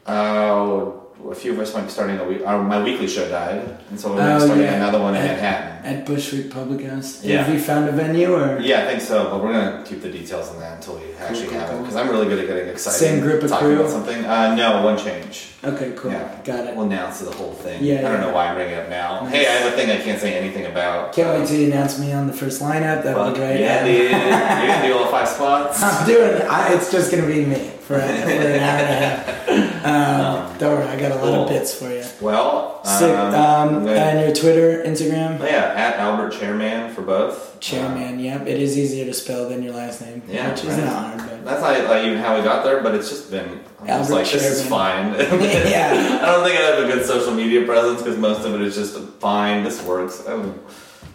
[0.08, 0.92] uh,
[1.30, 2.42] a few of us might be starting a week.
[2.46, 4.76] Our, my weekly show died, and so we're Oh, starting yeah.
[4.76, 5.74] another one in At- Manhattan.
[5.86, 7.24] At Bushwick Public House.
[7.24, 7.44] Yeah.
[7.44, 8.60] Have you found a venue or?
[8.60, 11.48] Yeah, I think so, but we're gonna keep the details on that until we actually
[11.48, 12.98] cool, have it because I'm really good at getting excited.
[13.00, 13.80] Same group of talking crew?
[13.80, 14.26] about something.
[14.26, 15.48] Uh, no, one change.
[15.64, 16.12] Okay, cool.
[16.12, 16.42] Yeah.
[16.44, 16.76] Got it.
[16.76, 17.84] We'll announce the whole thing.
[17.84, 18.20] Yeah, I don't yeah.
[18.22, 19.22] know why I'm bringing it up now.
[19.22, 19.34] Nice.
[19.34, 21.14] Hey, I have a thing I can't say anything about.
[21.14, 23.04] Can't Uh, wait till you announce me on the first lineup.
[23.04, 23.60] Fuck be great.
[23.62, 24.12] Yeah, Um, dude.
[24.12, 25.82] You're gonna do all five spots.
[25.84, 26.42] I'm doing.
[26.44, 29.37] I, it's just gonna be me for, for an hour and a half.
[29.62, 31.44] Um, don't worry, I got a lot Cool.
[31.44, 32.04] of bits for you.
[32.22, 33.10] Well, Sick.
[33.16, 37.60] um, Um, I'm and your Twitter, Instagram, yeah, at Albert Chairman for both.
[37.60, 38.20] Chairman.
[38.20, 40.84] Yep, it is easier to spell than your last name, Yeah, which is right.
[40.86, 41.18] not hard.
[41.18, 43.60] But That's not like even how we got there, but it's just been.
[43.82, 45.14] I'm just Albert like this is fine.
[45.16, 46.20] Yeah.
[46.22, 48.76] I don't think I have a good social media presence because most of it is
[48.76, 49.64] just fine.
[49.64, 50.24] This works.
[50.28, 50.60] Um,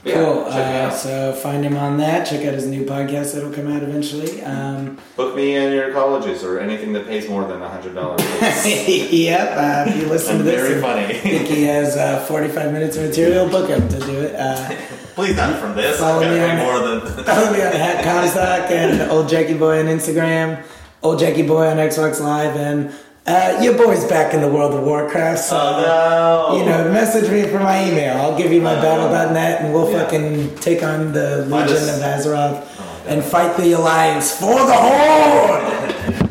[0.05, 0.44] yeah, cool.
[0.46, 0.94] check Uh, out.
[0.94, 2.26] so find him on that.
[2.26, 4.42] Check out his new podcast that'll come out eventually.
[4.42, 8.20] Um, Book me in your colleges or anything that pays more than a hundred dollars.
[8.66, 9.53] yep.
[9.57, 11.14] Uh, if you listen to I'm this, very and funny.
[11.14, 13.48] think he has uh, 45 minutes of material.
[13.48, 14.34] Book him to do it.
[14.34, 14.74] Uh,
[15.14, 16.00] Please not from this.
[16.00, 17.00] Follow me on pay more than.
[17.24, 20.64] Follow me on Hat Comstock and Old Jackie Boy on Instagram,
[21.03, 22.92] Old Jackie Boy on Xbox Live, and
[23.24, 26.58] uh, your boy's back in the World of Warcraft, so oh, no.
[26.58, 28.16] you know, message me for my email.
[28.16, 30.02] I'll give you my oh, uh, battle.net, and we'll yeah.
[30.02, 36.30] fucking take on the Legion of Azeroth oh, and fight the Alliance for the Horde.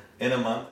[0.18, 0.66] in a month.